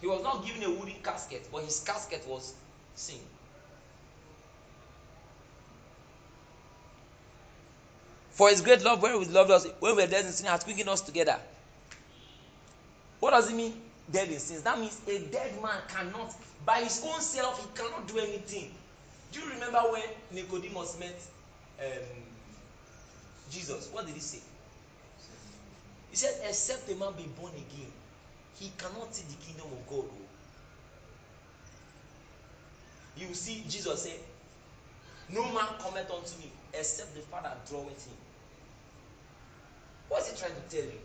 He 0.00 0.06
was 0.06 0.22
not 0.22 0.44
given 0.44 0.62
a 0.64 0.70
wooden 0.70 1.00
casket, 1.02 1.48
but 1.52 1.64
his 1.64 1.80
casket 1.80 2.26
was 2.28 2.54
sin. 2.94 3.18
For 8.30 8.48
his 8.48 8.60
great 8.60 8.82
love, 8.82 9.02
where 9.02 9.18
he 9.18 9.26
loved 9.26 9.50
us, 9.50 9.66
when 9.80 9.94
we 9.94 10.02
were 10.02 10.08
dead 10.08 10.24
in 10.24 10.32
sin, 10.32 10.46
has 10.46 10.64
quickened 10.64 10.88
us 10.88 11.02
together. 11.02 11.38
What 13.20 13.32
does 13.32 13.50
it 13.50 13.54
mean, 13.54 13.74
dead 14.10 14.28
in 14.28 14.38
sins? 14.38 14.62
That 14.62 14.80
means 14.80 15.00
a 15.06 15.18
dead 15.30 15.62
man 15.62 15.78
cannot, 15.88 16.34
by 16.64 16.80
his 16.82 17.04
own 17.06 17.20
self, 17.20 17.60
he 17.60 17.68
cannot 17.80 18.08
do 18.08 18.18
anything. 18.18 18.72
Do 19.32 19.40
you 19.40 19.50
remember 19.50 19.78
when 19.78 20.02
Nicodemus 20.32 20.98
met 20.98 21.22
um, 21.80 22.02
Jesus? 23.50 23.90
What 23.92 24.06
did 24.06 24.14
he 24.14 24.20
say? 24.20 24.40
He 26.10 26.16
said, 26.16 26.34
except 26.46 26.90
a 26.90 26.96
man 26.96 27.12
be 27.16 27.24
born 27.40 27.52
again, 27.52 27.92
he 28.58 28.70
cannot 28.76 29.14
see 29.14 29.24
the 29.28 29.42
kingdom 29.44 29.66
of 29.72 29.88
God. 29.88 30.04
You 33.16 33.34
see, 33.34 33.64
Jesus 33.68 34.02
said, 34.02 34.20
No 35.28 35.44
man 35.52 35.68
cometh 35.78 36.10
unto 36.10 36.38
me 36.38 36.50
except 36.72 37.14
the 37.14 37.20
Father 37.22 37.52
draweth 37.68 38.06
him. 38.06 38.16
What's 40.08 40.30
he 40.30 40.36
trying 40.38 40.54
to 40.54 40.76
tell 40.76 40.84
you? 40.84 40.98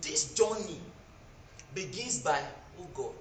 This 0.00 0.32
journey 0.34 0.80
begins 1.74 2.20
by, 2.20 2.40
oh 2.80 2.86
God. 2.94 3.14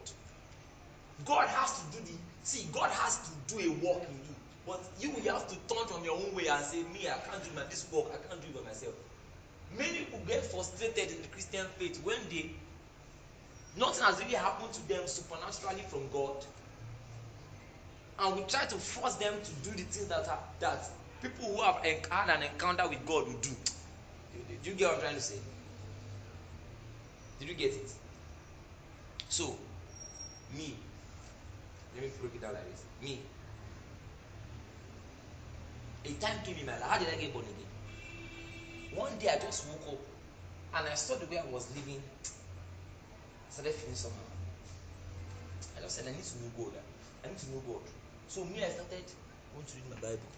God 1.25 1.47
has 1.47 1.81
to 1.81 1.97
do 1.97 2.03
the 2.05 2.17
see, 2.43 2.67
God 2.71 2.89
has 2.91 3.17
to 3.17 3.55
do 3.55 3.59
a 3.59 3.71
work 3.85 4.03
in 4.03 4.15
you. 4.15 4.35
But 4.65 4.81
you 4.99 5.11
will 5.11 5.33
have 5.33 5.47
to 5.47 5.55
turn 5.73 5.87
from 5.87 6.03
your 6.03 6.15
own 6.15 6.35
way 6.35 6.47
and 6.47 6.63
say, 6.63 6.83
Me, 6.93 7.07
I 7.07 7.17
can't 7.29 7.43
do 7.43 7.49
my 7.55 7.63
this 7.63 7.87
work, 7.91 8.05
I 8.13 8.17
can't 8.27 8.41
do 8.41 8.47
it 8.49 8.55
by 8.63 8.69
myself. 8.69 8.93
Many 9.77 9.99
people 9.99 10.19
get 10.27 10.43
frustrated 10.43 11.11
in 11.11 11.21
the 11.21 11.27
Christian 11.29 11.65
faith 11.77 11.99
when 12.03 12.17
they 12.29 12.51
nothing 13.77 14.03
has 14.03 14.19
really 14.19 14.35
happened 14.35 14.73
to 14.73 14.87
them 14.87 15.07
supernaturally 15.07 15.83
from 15.87 16.09
God. 16.11 16.45
And 18.19 18.35
we 18.35 18.41
try 18.43 18.65
to 18.65 18.75
force 18.75 19.15
them 19.15 19.33
to 19.43 19.69
do 19.69 19.75
the 19.75 19.83
things 19.83 20.07
that 20.07 20.27
are, 20.27 20.39
that 20.59 20.89
people 21.21 21.45
who 21.45 21.61
have 21.61 21.83
had 21.83 22.35
an 22.35 22.43
encounter 22.43 22.87
with 22.87 23.05
God 23.05 23.27
will 23.27 23.39
do. 23.41 23.49
Do 24.63 24.69
you 24.69 24.75
get 24.75 24.87
what 24.87 24.95
I'm 24.95 25.01
trying 25.01 25.15
to 25.15 25.21
say? 25.21 25.39
Did 27.39 27.49
you 27.49 27.53
get 27.53 27.73
it? 27.73 27.91
So, 29.29 29.55
me, 30.55 30.75
let 31.93 32.03
me 32.03 32.09
break 32.19 32.35
it 32.35 32.41
down 32.41 32.53
like 32.53 32.71
this. 32.71 32.83
Me, 33.01 33.19
a 36.05 36.11
time 36.21 36.37
came 36.43 36.57
in 36.57 36.65
my 36.65 36.73
life. 36.73 36.81
How 36.81 36.97
did 36.97 37.09
I 37.09 37.17
get 37.17 37.33
born 37.33 37.45
again? 37.45 38.99
One 38.99 39.11
day 39.19 39.29
I 39.29 39.37
just 39.37 39.67
woke 39.67 39.93
up 39.93 39.99
and 40.79 40.89
I 40.89 40.95
saw 40.95 41.15
the 41.15 41.25
way 41.27 41.37
I 41.37 41.45
was 41.51 41.69
living. 41.75 42.01
I 42.01 43.51
started 43.51 43.73
feeling 43.73 43.95
somehow. 43.95 44.17
I 45.77 45.81
just 45.81 45.95
said 45.95 46.07
I 46.07 46.11
need 46.11 46.23
to 46.23 46.37
know 46.39 46.51
God. 46.57 46.73
I 47.23 47.27
need 47.27 47.37
to 47.37 47.49
know 47.51 47.61
God. 47.67 47.81
So 48.29 48.43
me, 48.43 48.63
I 48.63 48.69
started 48.69 49.05
going 49.53 49.65
to 49.65 49.75
read 49.75 49.89
my 49.89 50.01
Bible. 50.01 50.29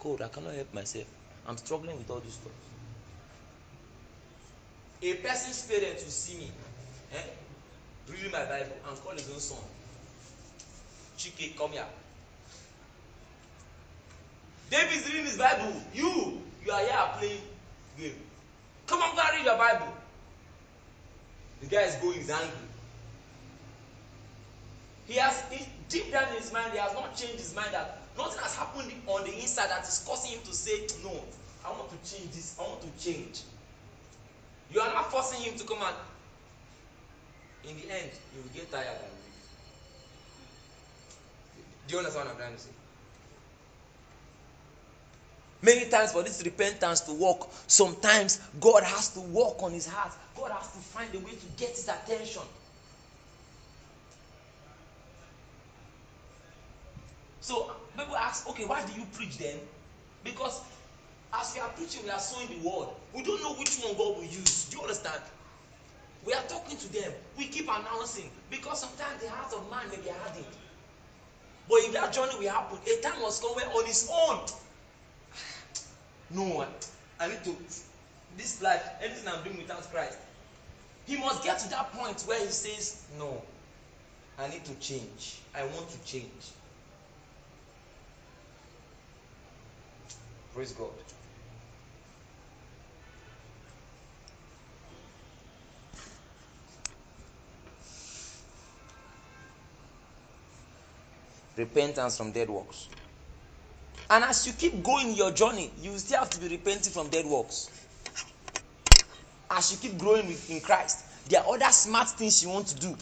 God, 0.00 0.22
I 0.22 0.28
cannot 0.28 0.54
help 0.54 0.74
myself. 0.74 1.06
I'm 1.46 1.56
struggling 1.56 1.96
with 1.96 2.10
all 2.10 2.20
this 2.20 2.34
stuff. 2.34 2.52
A 5.02 5.14
person's 5.14 5.62
parents 5.66 6.04
will 6.04 6.10
see 6.10 6.38
me 6.38 6.50
eh, 7.12 7.18
reading 8.10 8.32
my 8.32 8.44
Bible 8.44 8.76
and 8.88 8.98
call 9.02 9.12
his 9.12 9.30
own 9.30 9.38
son. 9.38 9.58
Chike, 11.18 11.56
come 11.56 11.72
here. 11.72 11.86
David's 14.70 15.06
reading 15.06 15.26
his 15.26 15.38
Bible. 15.38 15.72
You, 15.94 16.40
you 16.64 16.72
are 16.72 16.80
here 16.80 17.08
playing 17.18 17.40
game. 17.98 18.14
Come 18.86 19.02
on, 19.02 19.14
go 19.14 19.22
and 19.22 19.36
read 19.36 19.46
your 19.46 19.56
Bible. 19.58 19.92
The 21.60 21.66
guy 21.66 21.82
is 21.82 21.94
going, 21.96 22.14
he's 22.18 22.30
angry. 22.30 22.48
He 25.06 25.14
has 25.14 25.40
he, 25.50 25.64
deep 25.88 26.10
down 26.12 26.28
in 26.30 26.36
his 26.36 26.52
mind, 26.52 26.72
he 26.72 26.78
has 26.78 26.92
not 26.94 27.16
changed 27.16 27.38
his 27.38 27.54
mind 27.54 27.68
that 27.72 27.98
nothing 28.16 28.42
has 28.42 28.54
happened 28.56 28.92
on 29.06 29.24
the 29.24 29.34
inside 29.34 29.70
that 29.70 29.82
is 29.86 30.04
causing 30.06 30.32
him 30.32 30.40
to 30.44 30.54
say, 30.54 30.86
No, 31.02 31.12
I 31.64 31.70
want 31.70 31.90
to 31.90 32.10
change 32.10 32.30
this, 32.32 32.56
I 32.58 32.62
want 32.62 32.82
to 32.82 33.04
change. 33.04 33.42
You 34.72 34.80
are 34.80 34.92
not 34.92 35.10
forcing 35.10 35.40
him 35.42 35.58
to 35.58 35.64
come 35.64 35.78
and 35.82 35.96
in 37.68 37.76
the 37.76 37.92
end, 37.92 38.10
he 38.32 38.40
will 38.40 38.54
get 38.54 38.70
tired 38.70 38.86
and 38.86 39.00
leave. 39.00 39.26
Do 41.88 41.92
you 41.94 41.98
understand 41.98 42.26
what 42.26 42.34
I'm 42.34 42.40
trying 42.40 42.54
to 42.54 42.60
say? 42.60 42.70
Many 45.62 45.90
times 45.90 46.12
for 46.12 46.22
this 46.22 46.42
repentance 46.44 47.00
to 47.02 47.12
work, 47.14 47.48
sometimes 47.66 48.40
God 48.60 48.84
has 48.84 49.08
to 49.14 49.20
work 49.20 49.62
on 49.62 49.72
his 49.72 49.86
heart. 49.86 50.12
God 50.36 50.52
has 50.52 50.70
to 50.72 50.78
find 50.78 51.12
a 51.14 51.18
way 51.18 51.32
to 51.32 51.46
get 51.56 51.70
his 51.70 51.88
attention. 51.88 52.42
So 57.46 57.70
people 57.96 58.16
ask, 58.16 58.48
okay, 58.50 58.64
why 58.64 58.84
do 58.84 58.92
you 58.98 59.06
preach 59.12 59.38
then? 59.38 59.54
Because 60.24 60.62
as 61.32 61.54
we 61.54 61.60
are 61.60 61.68
preaching, 61.68 62.02
we 62.02 62.10
are 62.10 62.18
sowing 62.18 62.48
the 62.48 62.68
word. 62.68 62.88
We 63.14 63.22
don't 63.22 63.40
know 63.40 63.54
which 63.54 63.76
one 63.84 63.96
God 63.96 64.16
will 64.16 64.24
use. 64.24 64.64
Do 64.64 64.78
you 64.78 64.82
understand? 64.82 65.22
We 66.26 66.32
are 66.32 66.42
talking 66.48 66.76
to 66.76 66.92
them. 66.92 67.12
We 67.38 67.46
keep 67.46 67.68
announcing 67.68 68.30
because 68.50 68.80
sometimes 68.80 69.22
the 69.22 69.30
heart 69.30 69.52
of 69.52 69.70
man 69.70 69.88
may 69.90 70.02
be 70.02 70.08
hardened. 70.08 70.44
But 71.68 71.76
if 71.82 71.92
that 71.92 72.12
journey 72.12 72.34
will 72.36 72.50
happen, 72.50 72.78
a 72.84 73.00
time 73.00 73.22
must 73.22 73.40
come 73.40 73.54
where 73.54 73.68
on 73.68 73.86
his 73.86 74.10
own. 74.12 74.40
No, 76.30 76.66
I 77.20 77.28
need 77.28 77.44
to. 77.44 77.56
This 78.36 78.60
life, 78.60 78.84
anything 79.00 79.32
I'm 79.32 79.44
doing 79.44 79.58
without 79.58 79.88
Christ, 79.92 80.18
he 81.06 81.16
must 81.16 81.44
get 81.44 81.60
to 81.60 81.70
that 81.70 81.92
point 81.92 82.22
where 82.22 82.40
he 82.40 82.50
says, 82.50 83.04
No, 83.16 83.40
I 84.36 84.48
need 84.48 84.64
to 84.64 84.74
change. 84.80 85.38
I 85.54 85.62
want 85.62 85.88
to 85.90 86.04
change. 86.04 86.50
Praise 90.56 90.72
God. 90.72 90.88
Repentance 101.58 102.16
from 102.16 102.32
dead 102.32 102.48
works. 102.48 102.88
And 104.08 104.24
as 104.24 104.46
you 104.46 104.54
keep 104.54 104.82
going 104.82 105.14
your 105.14 105.30
journey, 105.30 105.70
you 105.82 105.98
still 105.98 106.20
have 106.20 106.30
to 106.30 106.40
be 106.40 106.48
repenting 106.48 106.90
from 106.90 107.10
dead 107.10 107.26
works. 107.26 107.70
As 109.50 109.70
you 109.70 109.76
keep 109.76 109.98
growing 109.98 110.34
in 110.48 110.60
Christ, 110.60 111.04
there 111.28 111.42
are 111.42 111.54
other 111.54 111.70
smart 111.70 112.08
things 112.08 112.42
you 112.42 112.48
want 112.48 112.68
to 112.68 112.76
do. 112.76 112.96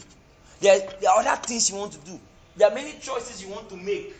There, 0.59 0.77
there 0.99 1.09
are 1.09 1.21
other 1.21 1.41
things 1.41 1.69
you 1.69 1.77
want 1.77 1.93
to 1.93 1.99
do. 1.99 2.19
There 2.57 2.69
are 2.69 2.75
many 2.75 2.99
choices 2.99 3.41
you 3.41 3.49
want 3.49 3.69
to 3.69 3.77
make. 3.77 4.13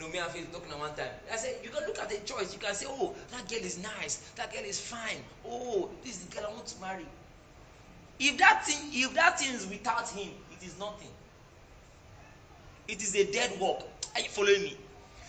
Know, 0.00 0.08
me 0.08 0.18
and 0.18 0.30
Faith 0.30 0.50
talking 0.50 0.72
at 0.72 0.78
one 0.78 0.94
time. 0.94 1.10
I 1.30 1.36
said, 1.36 1.56
you 1.62 1.68
can 1.68 1.86
look 1.86 1.98
at 1.98 2.08
the 2.08 2.16
choice. 2.24 2.54
You 2.54 2.58
can 2.58 2.74
say, 2.74 2.86
oh, 2.88 3.14
that 3.32 3.46
girl 3.50 3.58
is 3.58 3.82
nice. 3.82 4.30
That 4.36 4.50
girl 4.50 4.64
is 4.64 4.80
fine. 4.80 5.18
Oh, 5.46 5.90
this 6.02 6.16
is 6.16 6.24
the 6.24 6.36
girl 6.36 6.48
I 6.50 6.54
want 6.54 6.66
to 6.68 6.80
marry. 6.80 7.06
If 8.18 8.38
that 8.38 8.64
thing, 8.64 8.88
if 8.92 9.12
that 9.14 9.38
thing 9.38 9.52
is 9.54 9.66
without 9.66 10.08
him, 10.08 10.30
it 10.58 10.64
is 10.64 10.78
nothing. 10.78 11.08
It 12.88 13.02
is 13.02 13.14
a 13.14 13.30
dead 13.30 13.60
work. 13.60 13.80
Are 14.14 14.20
you 14.20 14.28
following 14.28 14.62
me? 14.62 14.76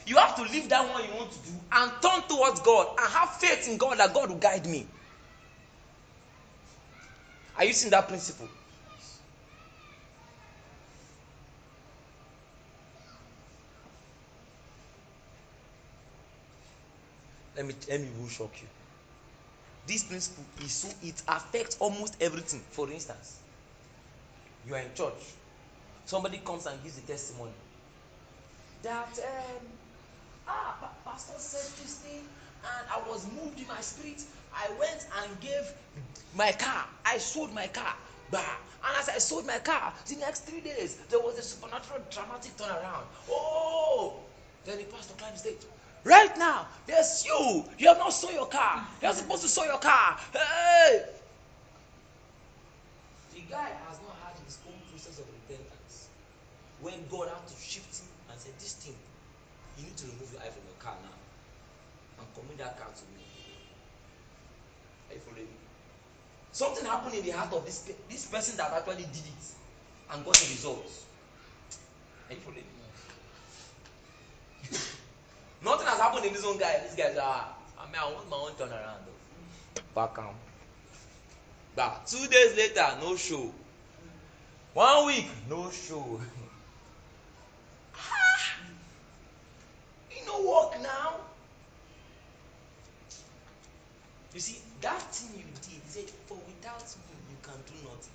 You 0.06 0.16
have 0.18 0.36
to 0.38 0.44
leave 0.44 0.70
that 0.70 0.90
one 0.90 1.04
you 1.04 1.16
want 1.16 1.32
to 1.32 1.40
do 1.40 1.52
and 1.74 1.92
turn 2.02 2.22
towards 2.30 2.62
God 2.62 2.96
and 2.98 3.10
have 3.12 3.36
faith 3.36 3.70
in 3.70 3.78
God 3.78 3.98
that 4.00 4.14
God 4.14 4.30
will 4.30 4.38
guide 4.38 4.66
me. 4.66 4.88
Are 7.58 7.66
you 7.66 7.74
seeing 7.74 7.92
that 7.92 8.08
principle? 8.08 8.48
Let 17.56 17.66
me 17.66 17.74
let 17.90 18.02
me 18.02 18.08
will 18.20 18.30
shock 18.30 18.52
you. 18.62 18.68
This 19.88 20.04
principle 20.04 20.46
is 20.64 20.72
so 20.72 20.88
it 21.04 21.22
affects 21.28 21.78
almost 21.80 22.16
everything. 22.22 22.62
For 22.72 22.90
instance, 22.90 23.40
you 24.68 24.76
are 24.76 24.80
in 24.80 24.94
church, 24.94 25.22
somebody 26.06 26.38
comes 26.40 26.66
and 26.66 26.82
gives 26.84 26.98
a 26.98 27.02
testimony 27.02 27.52
that 28.84 29.20
um, 29.20 29.66
ah 30.48 30.92
pastor 31.06 31.38
said 31.38 31.84
this 31.84 31.98
thing 31.98 32.24
and 32.64 32.88
I 32.90 33.10
was 33.10 33.28
moved 33.34 33.60
in 33.60 33.68
my 33.68 33.82
spirit. 33.82 34.22
I 34.54 34.70
went 34.80 35.06
and 35.22 35.40
gave 35.40 35.72
my 36.36 36.52
car. 36.52 36.86
I 37.06 37.18
sold 37.18 37.54
my 37.54 37.68
car. 37.68 37.96
Bah. 38.30 38.58
And 38.84 38.98
as 38.98 39.10
I 39.10 39.18
sold 39.20 39.46
my 39.46 39.60
car, 39.60 39.94
the 40.08 40.16
next 40.16 40.42
three 40.46 40.62
days 40.62 40.98
there 41.10 41.20
was 41.20 41.38
a 41.38 41.42
supernatural 41.42 42.02
dramatic 42.10 42.56
turnaround. 42.58 43.06
Oh! 43.30 44.16
Then 44.66 44.78
the 44.78 44.84
pastor 44.86 45.14
climbed 45.16 45.38
stage. 45.38 45.58
Right 46.04 46.36
now, 46.38 46.68
there's 46.88 47.26
you. 47.26 47.64
You 47.78 47.88
have 47.90 48.00
not 48.00 48.10
sold 48.10 48.34
your 48.34 48.48
car. 48.48 48.88
You're 49.02 49.14
supposed 49.14 49.44
to 49.44 49.48
sell 49.48 49.66
your 49.66 49.78
car. 49.78 50.18
Hey! 50.34 51.04
The 53.34 53.42
guy 53.42 53.70
has 53.88 54.00
not 54.02 54.18
had 54.26 54.34
his 54.44 54.58
own 54.66 54.82
process 54.90 55.20
of 55.20 55.26
repentance. 55.30 56.10
When 56.82 57.06
God 57.10 57.30
had 57.30 57.48
to 57.48 57.56
shift 57.56 58.02
him 58.02 58.08
and 58.32 58.40
say, 58.40 58.50
This 58.58 58.74
thing, 58.74 58.96
you 59.78 59.86
need 59.86 59.98
to 59.98 60.06
remove 60.08 60.34
your 60.34 60.42
eye 60.42 60.50
from 60.50 60.64
your 60.66 60.80
car 60.80 60.98
now 61.04 62.24
and 62.24 62.34
commit 62.34 62.58
that 62.58 62.80
car 62.80 62.90
to 62.90 63.04
me. 63.16 63.26
Are 65.10 65.14
you 65.14 65.20
following 65.20 65.46
me? 65.46 65.58
Something 66.52 66.86
happened 66.86 67.14
in 67.14 67.26
the 67.26 67.32
heart 67.32 67.54
of 67.54 67.64
this, 67.66 67.92
this 68.10 68.26
person 68.26 68.58
that 68.58 68.72
actually 68.74 69.06
did 69.06 69.26
it 69.30 69.46
and 70.12 70.26
got 70.26 70.34
the 70.34 70.48
results. 70.50 71.06
Are 72.30 72.34
you 72.34 72.40
following 72.40 72.66
me? 72.66 72.81
Happened 76.02 76.26
in 76.26 76.34
this 76.34 76.44
one 76.46 76.58
guy. 76.58 76.80
This 76.84 76.96
guy's 76.96 77.18
ah, 77.20 77.54
I 77.80 77.86
mean, 77.86 77.96
I 78.00 78.12
want 78.12 78.30
my 78.30 78.38
own 78.38 78.52
turnaround. 78.54 79.06
Back 79.96 80.18
home. 80.18 80.36
But 81.76 82.06
two 82.08 82.28
days 82.28 82.56
later, 82.58 82.88
no 83.02 83.16
show. 83.16 83.54
One 84.74 85.06
week, 85.08 85.28
no 85.50 85.70
show. 85.72 86.20
you 90.12 90.26
know 90.26 90.42
work 90.42 90.82
now. 90.82 91.16
You 94.34 94.40
see, 94.40 94.60
that 94.82 95.02
thing 95.02 95.40
you 95.40 95.46
did, 95.62 95.66
he 95.66 95.82
said, 95.88 96.10
for 96.26 96.36
without 96.36 96.82
me, 96.82 97.16
you 97.30 97.38
can 97.44 97.62
do 97.68 97.74
nothing. 97.84 98.14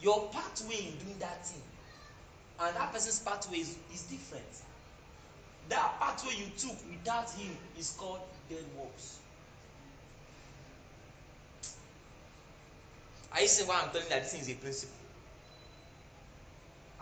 Your 0.00 0.28
pathway 0.32 0.76
in 0.76 0.96
doing 1.04 1.18
that 1.18 1.44
thing 1.46 1.62
and 2.60 2.76
that 2.76 2.92
person's 2.92 3.20
pathway 3.20 3.58
is, 3.58 3.76
is 3.92 4.02
different. 4.02 4.44
That 5.68 5.98
pathway 5.98 6.34
you 6.36 6.46
took 6.58 6.76
without 6.90 7.30
him 7.30 7.56
is 7.78 7.94
called 7.98 8.20
dead 8.48 8.64
works. 8.78 9.18
Are 13.32 13.40
you 13.40 13.48
seeing 13.48 13.68
why 13.68 13.80
I'm 13.82 13.90
telling 13.90 14.04
you 14.04 14.10
that 14.10 14.22
this 14.22 14.34
is 14.34 14.48
a 14.50 14.54
principle? 14.54 14.94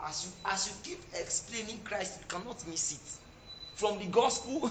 As 0.04 0.26
you 0.26 0.32
as 0.50 0.66
you 0.68 0.74
keep 0.82 1.00
explaining 1.14 1.80
Christ, 1.84 2.20
you 2.20 2.26
cannot 2.28 2.66
miss 2.66 2.92
it. 2.92 3.18
From 3.74 3.98
the 3.98 4.06
gospel 4.06 4.70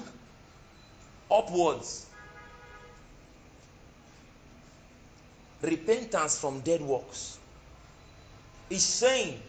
upwards. 1.31 2.07
Repentance 5.61 6.39
from 6.39 6.61
dead 6.61 6.81
works. 6.81 7.37
Is 8.69 8.83
saying 8.83 9.39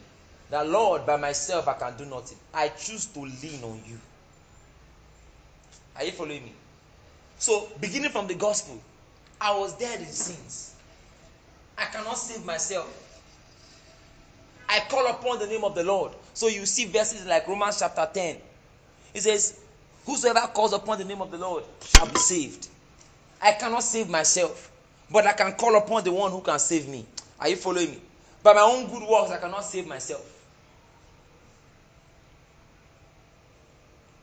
that 0.51 0.69
Lord, 0.69 1.07
by 1.07 1.17
myself 1.17 1.69
I 1.69 1.75
can 1.75 1.97
do 1.97 2.05
nothing. 2.05 2.39
I 2.53 2.69
choose 2.69 3.07
to 3.07 3.21
lean 3.21 3.65
on 3.65 3.81
you. 3.87 3.99
Are 5.97 6.05
you 6.05 6.13
following 6.13 6.45
me? 6.45 6.53
So, 7.39 7.69
beginning 7.81 8.11
from 8.11 8.27
the 8.27 8.35
gospel, 8.35 8.81
I 9.41 9.57
was 9.57 9.77
dead 9.77 10.01
in 10.01 10.07
sins. 10.07 10.75
I 11.77 11.87
cannot 11.87 12.15
save 12.17 12.45
myself. 12.45 12.89
I 14.69 14.81
call 14.89 15.07
upon 15.07 15.39
the 15.39 15.47
name 15.47 15.65
of 15.65 15.75
the 15.75 15.83
Lord. 15.83 16.13
So 16.33 16.47
you 16.49 16.65
see 16.65 16.87
verses 16.87 17.27
like 17.27 17.47
Romans 17.47 17.79
chapter 17.79 18.09
10. 18.13 18.37
It 19.15 19.21
says, 19.21 19.61
Whosoever 20.07 20.41
calls 20.49 20.73
upon 20.73 20.99
the 20.99 21.05
name 21.05 21.21
of 21.21 21.31
the 21.31 21.39
Lord 21.39 21.65
shall 21.85 22.07
be 22.07 22.17
saved. 22.17 22.69
I 23.41 23.53
cannot 23.53 23.83
save 23.83 24.09
myself, 24.09 24.71
but 25.11 25.27
I 25.27 25.33
can 25.33 25.53
call 25.53 25.77
upon 25.77 26.05
the 26.05 26.13
one 26.13 26.31
who 26.31 26.41
can 26.41 26.59
save 26.59 26.89
me. 26.89 27.05
Are 27.39 27.49
you 27.49 27.57
following 27.57 27.91
me? 27.91 28.01
By 28.43 28.55
my 28.55 28.61
own 28.61 28.87
good 28.87 29.07
works, 29.09 29.31
I 29.31 29.39
cannot 29.39 29.65
save 29.65 29.87
myself. 29.87 30.42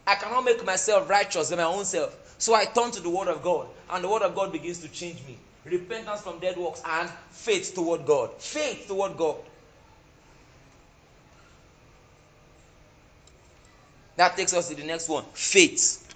I 0.10 0.16
cannot 0.16 0.44
make 0.44 0.66
myself 0.66 1.08
righteous 1.08 1.52
in 1.52 1.58
my 1.60 1.66
own 1.66 1.86
self. 1.86 2.34
So 2.40 2.56
I 2.56 2.66
turn 2.66 2.90
to 2.92 3.00
the 3.00 3.12
Word 3.12 3.28
of 3.28 3.44
God, 3.44 3.68
and 3.92 4.04
the 4.04 4.10
Word 4.10 4.24
of 4.24 4.34
God 4.34 4.52
begins 4.52 4.80
to 4.80 4.88
change 4.88 5.20
me. 5.28 5.38
Repentance 5.66 6.22
from 6.22 6.40
dead 6.40 6.58
works 6.58 6.82
and 6.84 7.08
faith 7.30 7.76
toward 7.76 8.08
God. 8.08 8.34
Faith 8.42 8.88
toward 8.88 9.16
God. 9.18 9.36
That 14.16 14.36
takes 14.36 14.52
us 14.56 14.68
to 14.70 14.76
the 14.76 14.84
next 14.84 15.08
one 15.10 15.26
faith. 15.34 16.12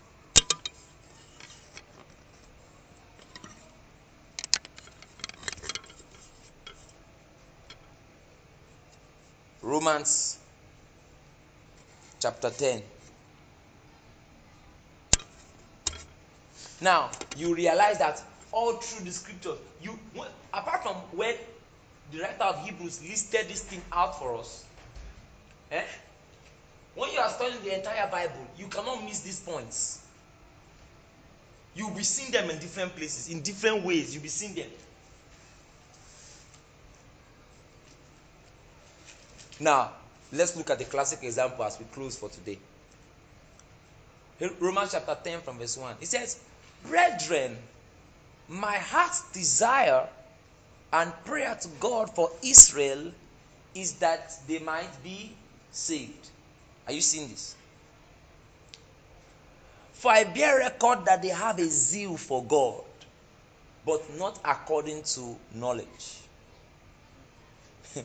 Romans 9.61 10.39
chapter 12.19 12.49
10. 12.49 12.81
Now, 16.84 17.11
you 17.38 17.55
realize 17.55 17.97
that 17.99 18.21
all 18.51 18.73
through 18.73 19.05
the 19.05 19.11
scriptures, 19.11 19.57
you 19.81 19.97
apart 20.53 20.84
from 20.84 20.95
where 21.15 21.34
the 22.11 22.19
writer 22.19 22.43
of 22.43 22.59
Hebrews 22.65 23.01
listed 23.01 23.47
this 23.47 23.63
thing 23.63 23.81
out 23.93 24.19
for 24.19 24.36
us, 24.38 24.65
eh? 25.71 25.81
When 26.95 27.09
you 27.13 27.19
are 27.19 27.29
studying 27.29 27.63
the 27.63 27.77
entire 27.77 28.11
Bible, 28.11 28.45
you 28.57 28.67
cannot 28.67 29.01
miss 29.05 29.21
these 29.21 29.39
points. 29.39 30.03
You'll 31.73 31.95
be 31.95 32.03
seeing 32.03 32.31
them 32.31 32.49
in 32.49 32.59
different 32.59 32.93
places, 32.97 33.29
in 33.29 33.41
different 33.41 33.86
ways. 33.86 34.13
You'll 34.13 34.23
be 34.23 34.29
seeing 34.29 34.53
them. 34.53 34.69
Now, 39.61 39.91
let's 40.34 40.57
look 40.57 40.69
at 40.69 40.79
the 40.79 40.86
classic 40.86 41.23
example 41.23 41.63
as 41.63 41.79
we 41.79 41.86
close 41.86 42.17
for 42.17 42.27
today. 42.27 42.59
Romans 44.59 44.91
chapter 44.91 45.17
10 45.23 45.39
from 45.39 45.57
verse 45.57 45.77
1. 45.77 45.95
It 46.01 46.07
says, 46.07 46.41
Brethren, 46.88 47.57
my 48.47 48.75
heart's 48.75 49.31
desire 49.31 50.07
and 50.91 51.11
prayer 51.25 51.55
to 51.61 51.67
God 51.79 52.13
for 52.13 52.29
Israel 52.43 53.11
is 53.73 53.93
that 53.93 54.34
they 54.47 54.59
might 54.59 55.03
be 55.03 55.31
saved. 55.71 56.29
Are 56.88 56.93
you 56.93 57.01
seeing 57.01 57.29
this? 57.29 57.55
For 59.93 60.11
I 60.11 60.25
bear 60.25 60.57
record 60.59 61.05
that 61.05 61.21
they 61.21 61.29
have 61.29 61.59
a 61.59 61.65
zeal 61.65 62.17
for 62.17 62.43
God, 62.43 62.84
but 63.86 64.01
not 64.17 64.39
according 64.43 65.03
to 65.03 65.36
knowledge. 65.55 66.19
Do 67.95 68.03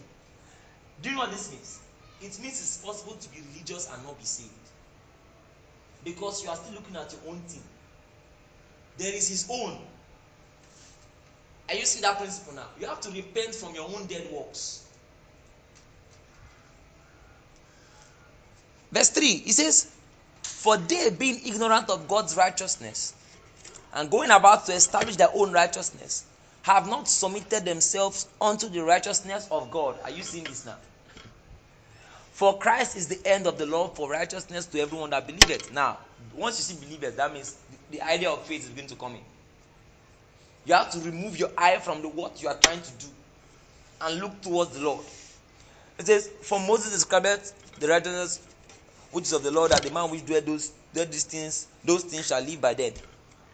you 1.03 1.13
know 1.13 1.23
what 1.23 1.31
this 1.31 1.51
means? 1.51 1.81
It 2.21 2.41
means 2.41 2.61
it's 2.61 2.79
possible 2.79 3.15
to 3.15 3.29
be 3.31 3.39
religious 3.53 3.91
and 3.93 4.03
not 4.05 4.19
be 4.19 4.25
saved. 4.25 4.51
Because 6.05 6.43
you 6.43 6.51
are 6.51 6.57
still 6.57 6.75
looking 6.75 6.97
at 6.97 7.13
your 7.13 7.33
own 7.33 7.41
thing. 7.41 7.63
There 8.99 9.15
is 9.15 9.29
his 9.29 9.49
own. 9.51 9.79
Are 11.69 11.75
you 11.75 11.87
seeing 11.87 12.03
that 12.03 12.19
principle 12.19 12.55
now? 12.55 12.67
You 12.81 12.87
have 12.87 13.01
to 13.03 13.11
repent 13.11 13.55
from 13.55 13.75
your 13.75 13.89
own 13.89 14.07
dead 14.07 14.31
works. 14.33 14.87
Verse 18.91 19.11
3, 19.11 19.37
he 19.39 19.53
says, 19.53 19.95
For 20.43 20.77
they, 20.77 21.11
being 21.11 21.41
ignorant 21.45 21.91
of 21.91 22.09
God's 22.09 22.37
righteousness 22.37 23.15
and 23.93 24.11
going 24.11 24.31
about 24.31 24.67
to 24.67 24.73
establish 24.73 25.17
their 25.17 25.29
own 25.35 25.53
righteousness, 25.53 26.27
have 26.63 26.89
not 26.89 27.07
submitted 27.09 27.65
themselves 27.65 28.27
unto 28.41 28.69
the 28.69 28.83
righteousness 28.83 29.47
of 29.51 29.71
God. 29.71 29.97
Are 30.05 30.11
you 30.11 30.23
seeing 30.23 30.45
this 30.45 30.67
now? 30.67 30.77
For 32.33 32.59
Christ 32.59 32.97
is 32.97 33.09
the 33.09 33.21
end 33.27 33.47
of 33.47 33.59
the 33.59 33.67
law 33.67 33.89
for 33.89 34.11
righteousness 34.11 34.67
to 34.67 34.81
everyone 34.81 35.11
that 35.11 35.27
believeth. 35.27 35.73
Now, 35.73 35.99
once 36.33 36.59
you 36.59 36.75
see 36.75 36.85
believers, 36.85 37.17
that 37.17 37.33
means 37.33 37.57
the, 37.91 38.03
idea 38.03 38.31
of 38.31 38.45
faith 38.47 38.63
is 38.63 38.69
beginning 38.69 38.91
to 38.91 38.97
come 38.97 39.15
in. 39.15 39.23
You 40.65 40.75
have 40.75 40.91
to 40.91 41.01
remove 41.01 41.39
your 41.39 41.51
eye 41.57 41.79
from 41.79 42.03
the 42.03 42.09
what 42.09 42.43
you 42.43 42.49
are 42.49 42.59
trying 42.59 42.83
to 42.83 42.93
do 42.93 43.07
and 44.01 44.21
look 44.21 44.43
towards 44.43 44.73
the 44.73 44.81
Lord. 44.81 45.05
It 45.99 46.07
says, 46.07 46.31
For 46.43 46.61
Moses 46.61 46.93
described 46.93 47.53
the 47.79 47.89
righteousness 47.89 48.47
which 49.11 49.25
is 49.25 49.33
of 49.33 49.43
the 49.43 49.51
Lord, 49.51 49.71
that 49.73 49.83
the 49.83 49.91
man 49.91 50.11
which 50.11 50.27
doeth 50.27 50.45
those, 50.45 50.73
doeth 50.93 51.11
these 51.11 51.25
things, 51.25 51.69
those 51.83 52.05
things 52.05 52.27
shall 52.27 52.43
live 52.43 52.61
by 52.61 52.75
them. 52.75 52.93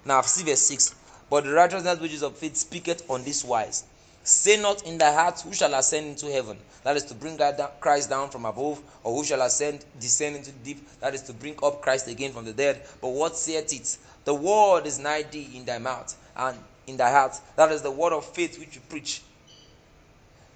Now, 0.05 0.21
see 0.23 0.45
verse 0.45 0.61
6. 0.61 0.95
But 1.31 1.45
the 1.45 1.53
righteousness 1.53 2.01
which 2.01 2.13
is 2.13 2.23
of 2.23 2.37
faith 2.37 2.57
speaketh 2.57 3.09
on 3.09 3.25
this 3.25 3.45
wise 3.45 3.85
Say 4.27 4.57
not 4.61 4.87
in 4.87 4.97
thy 4.97 5.13
heart, 5.13 5.39
Who 5.43 5.53
shall 5.53 5.75
ascend 5.75 6.07
into 6.07 6.33
heaven? 6.33 6.59
That 6.83 6.97
is 6.97 7.05
to 7.05 7.15
bring 7.15 7.39
Christ 7.81 8.09
down 8.09 8.31
from 8.31 8.47
above, 8.47 8.83
or 9.03 9.15
who 9.15 9.23
shall 9.23 9.43
ascend, 9.43 9.85
descend 10.01 10.37
into 10.37 10.51
the 10.51 10.59
deep? 10.61 10.89
That 11.01 11.15
is 11.15 11.23
to 11.25 11.35
bring 11.35 11.57
up 11.63 11.83
Christ 11.83 12.09
again 12.09 12.33
from 12.33 12.47
the 12.47 12.55
dead. 12.55 12.87
But 13.03 13.09
what 13.09 13.37
saith 13.37 13.71
it? 13.73 13.99
The 14.25 14.35
word 14.35 14.87
is 14.87 14.99
nigh 14.99 15.23
thee 15.23 15.51
in 15.55 15.65
thy 15.65 15.79
mouth 15.79 16.17
and 16.37 16.59
in 16.87 16.97
thy 16.97 17.11
heart. 17.11 17.39
That 17.57 17.73
is 17.73 17.83
the 17.83 17.91
word 17.91 18.13
of 18.13 18.25
faith 18.25 18.59
which 18.59 18.75
you 18.75 18.81
preach. 18.89 19.23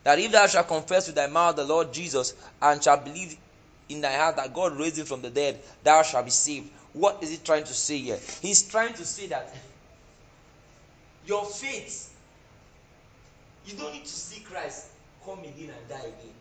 That 0.05 0.19
if 0.19 0.33
thou 0.33 0.47
shalt 0.47 0.69
confess 0.69 1.07
with 1.07 1.17
thy 1.17 1.27
mouth 1.27 1.57
the 1.57 1.65
Lord 1.65 1.93
Jesus, 1.93 2.35
and 2.63 2.83
shalt 2.83 3.05
believe 3.05 3.37
in 3.89 4.01
thy 4.01 4.15
heart 4.15 4.37
that 4.37 4.55
God 4.55 4.79
raised 4.79 4.99
him 4.99 5.07
from 5.07 5.23
the 5.23 5.31
dead, 5.31 5.59
thou 5.83 6.03
shalt 6.03 6.25
be 6.25 6.31
saved. 6.31 6.71
What 6.93 7.23
is 7.23 7.31
he 7.31 7.37
trying 7.39 7.65
to 7.65 7.75
say 7.75 7.99
here? 7.99 8.19
He's 8.41 8.63
trying 8.63 8.95
to 8.95 9.05
say 9.05 9.27
that 9.27 9.55
your 11.27 11.45
faith, 11.45 12.15
you 13.67 13.77
don't 13.77 13.93
need 13.93 14.05
to 14.05 14.09
see 14.09 14.41
Christ 14.41 14.87
come 15.25 15.41
again 15.41 15.71
and 15.77 15.89
die 15.89 15.99
again. 15.99 16.35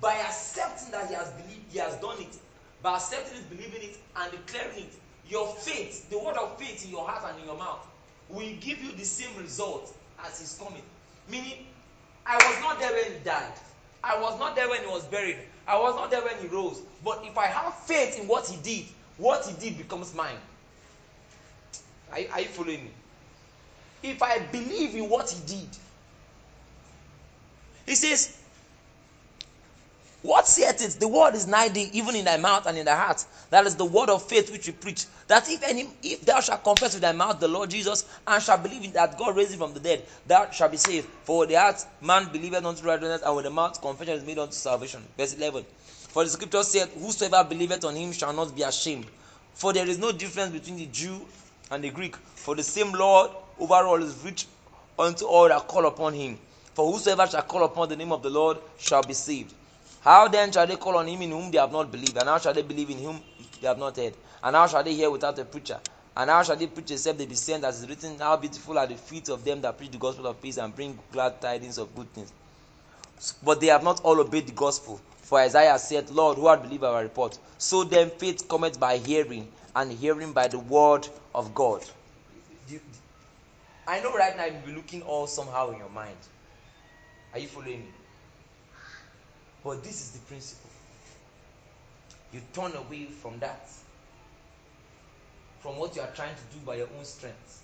By 0.00 0.14
accepting 0.14 0.92
that 0.92 1.08
he 1.08 1.14
has 1.14 1.30
believed, 1.32 1.70
he 1.70 1.78
has 1.78 1.94
done 1.96 2.20
it, 2.20 2.34
by 2.82 2.96
accepting 2.96 3.38
it, 3.38 3.50
believing 3.50 3.90
it, 3.90 3.98
and 4.16 4.32
declaring 4.32 4.78
it, 4.78 4.94
your 5.28 5.54
faith, 5.56 6.08
the 6.10 6.18
word 6.18 6.36
of 6.36 6.58
faith 6.58 6.84
in 6.84 6.90
your 6.90 7.06
heart 7.06 7.24
and 7.30 7.40
in 7.40 7.46
your 7.46 7.58
mouth, 7.58 7.86
will 8.28 8.52
give 8.60 8.82
you 8.82 8.92
the 8.92 9.04
same 9.04 9.36
result 9.38 9.94
as 10.24 10.40
his 10.40 10.58
coming. 10.58 10.82
Meaning, 11.30 11.66
I 12.26 12.36
was 12.36 12.60
not 12.60 12.78
there 12.78 12.92
when 12.92 13.12
he 13.12 13.18
died. 13.24 13.52
I 14.02 14.20
was 14.20 14.38
not 14.38 14.56
there 14.56 14.68
when 14.68 14.80
he 14.80 14.86
was 14.86 15.04
buried. 15.04 15.38
I 15.66 15.78
was 15.78 15.94
not 15.94 16.10
there 16.10 16.22
when 16.22 16.36
he 16.38 16.48
rose. 16.48 16.82
But 17.04 17.24
if 17.24 17.36
I 17.38 17.46
have 17.46 17.74
faith 17.80 18.18
in 18.18 18.26
what 18.26 18.46
he 18.46 18.56
did, 18.62 18.86
what 19.16 19.46
he 19.46 19.52
did 19.54 19.78
becomes 19.78 20.14
mine. 20.14 20.36
Are, 22.10 22.18
are 22.32 22.40
you 22.40 22.48
following 22.48 22.84
me? 22.84 22.90
If 24.02 24.22
I 24.22 24.40
believe 24.40 24.96
in 24.96 25.08
what 25.08 25.30
he 25.30 25.40
did, 25.46 25.68
he 27.86 27.94
says, 27.94 28.36
what 30.22 30.46
saith 30.46 30.80
it? 30.84 31.00
The 31.00 31.08
word 31.08 31.34
is 31.34 31.48
nigh 31.48 31.68
thee, 31.68 31.90
even 31.92 32.14
in 32.14 32.24
thy 32.24 32.36
mouth 32.36 32.66
and 32.66 32.78
in 32.78 32.84
thy 32.84 32.96
heart. 32.96 33.24
That 33.50 33.66
is 33.66 33.74
the 33.74 33.84
word 33.84 34.08
of 34.08 34.22
faith 34.22 34.52
which 34.52 34.68
we 34.68 34.72
preach. 34.72 35.06
That 35.26 35.48
if 35.50 35.62
any, 35.64 35.88
if 36.02 36.20
thou 36.24 36.38
shalt 36.40 36.62
confess 36.62 36.94
with 36.94 37.02
thy 37.02 37.10
mouth 37.10 37.40
the 37.40 37.48
Lord 37.48 37.70
Jesus, 37.70 38.04
and 38.26 38.40
shalt 38.40 38.62
believe 38.62 38.84
in 38.84 38.92
that 38.92 39.18
God 39.18 39.36
raised 39.36 39.52
him 39.52 39.58
from 39.58 39.74
the 39.74 39.80
dead, 39.80 40.04
thou 40.26 40.48
shalt 40.50 40.70
be 40.70 40.76
saved. 40.76 41.08
For 41.24 41.40
with 41.40 41.48
the 41.48 41.56
heart 41.56 41.84
man 42.00 42.28
believeth 42.32 42.64
unto 42.64 42.86
righteousness, 42.86 43.22
and 43.24 43.34
with 43.34 43.44
the 43.46 43.50
mouth 43.50 43.80
confession 43.82 44.14
is 44.14 44.24
made 44.24 44.38
unto 44.38 44.52
salvation. 44.52 45.02
Verse 45.18 45.34
11. 45.34 45.64
For 46.12 46.22
the 46.22 46.30
scripture 46.30 46.62
said, 46.62 46.88
Whosoever 46.90 47.42
believeth 47.48 47.84
on 47.84 47.96
him 47.96 48.12
shall 48.12 48.32
not 48.32 48.54
be 48.54 48.62
ashamed. 48.62 49.06
For 49.54 49.72
there 49.72 49.88
is 49.88 49.98
no 49.98 50.12
difference 50.12 50.52
between 50.52 50.76
the 50.76 50.86
Jew 50.86 51.20
and 51.72 51.82
the 51.82 51.90
Greek. 51.90 52.14
For 52.16 52.54
the 52.54 52.62
same 52.62 52.92
Lord 52.92 53.32
over 53.58 53.74
all 53.74 54.00
is 54.00 54.22
rich 54.24 54.46
unto 54.98 55.24
all 55.24 55.48
that 55.48 55.66
call 55.66 55.86
upon 55.86 56.14
him. 56.14 56.38
For 56.74 56.92
whosoever 56.92 57.26
shall 57.26 57.42
call 57.42 57.64
upon 57.64 57.88
the 57.88 57.96
name 57.96 58.12
of 58.12 58.22
the 58.22 58.30
Lord 58.30 58.58
shall 58.78 59.02
be 59.02 59.14
saved. 59.14 59.52
How 60.02 60.26
then 60.26 60.50
shall 60.50 60.66
they 60.66 60.76
call 60.76 60.96
on 60.96 61.06
him 61.06 61.22
in 61.22 61.30
whom 61.30 61.50
they 61.52 61.58
have 61.58 61.70
not 61.70 61.92
believed? 61.92 62.16
And 62.16 62.28
how 62.28 62.38
shall 62.38 62.52
they 62.52 62.62
believe 62.62 62.90
in 62.90 62.98
whom 62.98 63.20
they 63.60 63.68
have 63.68 63.78
not 63.78 63.96
heard? 63.96 64.14
And 64.42 64.56
how 64.56 64.66
shall 64.66 64.82
they 64.82 64.94
hear 64.94 65.08
without 65.10 65.38
a 65.38 65.44
preacher? 65.44 65.78
And 66.16 66.28
how 66.28 66.42
shall 66.42 66.56
they 66.56 66.66
preach 66.66 66.90
except 66.90 67.18
they 67.18 67.26
be 67.26 67.36
sent, 67.36 67.62
as 67.62 67.80
is 67.82 67.88
written, 67.88 68.18
How 68.18 68.36
beautiful 68.36 68.78
are 68.78 68.86
the 68.86 68.96
feet 68.96 69.28
of 69.28 69.44
them 69.44 69.60
that 69.60 69.78
preach 69.78 69.92
the 69.92 69.98
gospel 69.98 70.26
of 70.26 70.42
peace 70.42 70.56
and 70.56 70.74
bring 70.74 70.98
glad 71.12 71.40
tidings 71.40 71.78
of 71.78 71.94
good 71.94 72.12
things. 72.12 72.32
But 73.44 73.60
they 73.60 73.68
have 73.68 73.84
not 73.84 74.00
all 74.02 74.20
obeyed 74.20 74.48
the 74.48 74.52
gospel. 74.52 75.00
For 75.18 75.38
Isaiah 75.38 75.78
said, 75.78 76.10
Lord, 76.10 76.36
who 76.36 76.48
hath 76.48 76.62
believed 76.62 76.82
our 76.82 77.02
report? 77.02 77.38
So 77.56 77.84
then 77.84 78.10
faith 78.10 78.48
cometh 78.48 78.80
by 78.80 78.98
hearing, 78.98 79.46
and 79.76 79.92
hearing 79.92 80.32
by 80.32 80.48
the 80.48 80.58
word 80.58 81.08
of 81.32 81.54
God. 81.54 81.84
I 83.86 84.00
know 84.00 84.12
right 84.14 84.36
now 84.36 84.46
you'll 84.46 84.66
be 84.66 84.72
looking 84.72 85.02
all 85.02 85.28
somehow 85.28 85.70
in 85.70 85.78
your 85.78 85.88
mind. 85.90 86.16
Are 87.32 87.38
you 87.38 87.46
following 87.46 87.80
me? 87.80 88.01
But 89.64 89.84
this 89.84 90.00
is 90.00 90.10
the 90.12 90.18
principle. 90.20 90.70
You 92.32 92.40
turn 92.52 92.72
away 92.74 93.04
from 93.04 93.38
that, 93.40 93.68
from 95.60 95.76
what 95.76 95.94
you 95.94 96.02
are 96.02 96.10
trying 96.14 96.34
to 96.34 96.58
do 96.58 96.64
by 96.64 96.76
your 96.76 96.88
own 96.98 97.04
strength, 97.04 97.62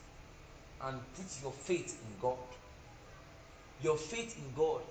and 0.82 1.01
put 1.14 1.26
your 1.42 1.53
faith 1.53 2.01
in 2.01 2.20
God. 2.20 2.36
Your 3.82 3.96
faith 3.96 4.36
in 4.38 4.53
God. 4.57 4.82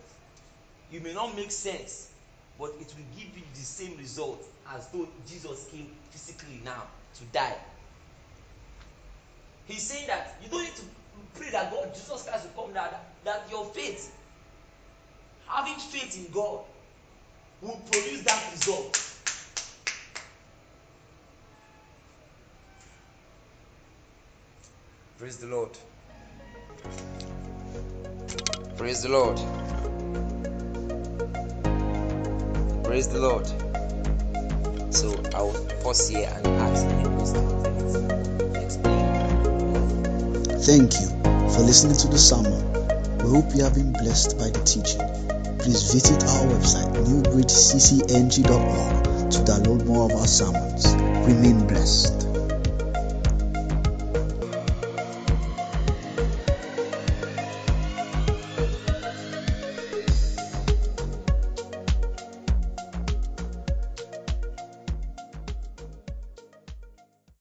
You 0.91 0.99
may 1.01 1.13
not 1.13 1.35
make 1.35 1.51
sense, 1.51 2.11
but 2.57 2.71
it 2.79 2.93
will 2.97 3.05
give 3.15 3.37
you 3.37 3.43
the 3.53 3.59
same 3.59 3.97
result 3.97 4.43
as 4.73 4.87
though 4.87 5.07
Jesus 5.27 5.67
came 5.71 5.91
physically 6.09 6.59
now 6.65 6.83
to 7.15 7.23
die. 7.25 7.55
He's 9.67 9.83
saying 9.83 10.07
that 10.07 10.37
you 10.41 10.49
don't 10.49 10.63
need 10.63 10.75
to 10.75 10.81
pray 11.35 11.51
that 11.51 11.71
God, 11.71 11.93
Jesus 11.93 12.27
Christ 12.27 12.47
will 12.55 12.63
come 12.63 12.73
down, 12.73 12.89
that, 12.91 13.05
that 13.25 13.51
your 13.51 13.65
faith 13.65 14.13
having 15.47 15.75
faith 15.75 16.17
in 16.17 16.31
God 16.33 16.61
will 17.61 17.81
produce 17.91 18.23
that 18.23 18.51
result. 18.51 19.03
Praise 25.17 25.37
the 25.37 25.47
Lord. 25.47 25.77
Praise 28.77 29.01
the 29.01 29.09
Lord. 29.09 29.37
Praise 32.83 33.07
the 33.07 33.19
Lord. 33.19 33.47
So 34.93 35.09
I 35.35 35.41
will 35.41 35.65
pause 35.81 36.07
here 36.07 36.31
and 36.31 36.47
ask 36.47 36.87
the 36.87 36.97
explain. 38.63 39.05
Thank 40.61 40.99
you 41.01 41.07
for 41.53 41.61
listening 41.63 41.97
to 41.97 42.07
the 42.07 42.17
sermon. 42.17 42.61
We 43.17 43.29
hope 43.29 43.55
you 43.55 43.63
have 43.63 43.73
been 43.73 43.93
blessed 43.93 44.37
by 44.37 44.49
the 44.51 44.63
teaching. 44.63 45.26
Please 45.67 45.91
visit 45.91 46.23
our 46.23 46.45
website 46.45 46.87
newbridgeccng.org 46.95 49.31
to 49.31 49.39
download 49.39 49.85
more 49.85 50.05
of 50.05 50.15
our 50.15 50.25
sermons. 50.25 50.95
Remain 51.27 51.67
blessed. 51.67 52.16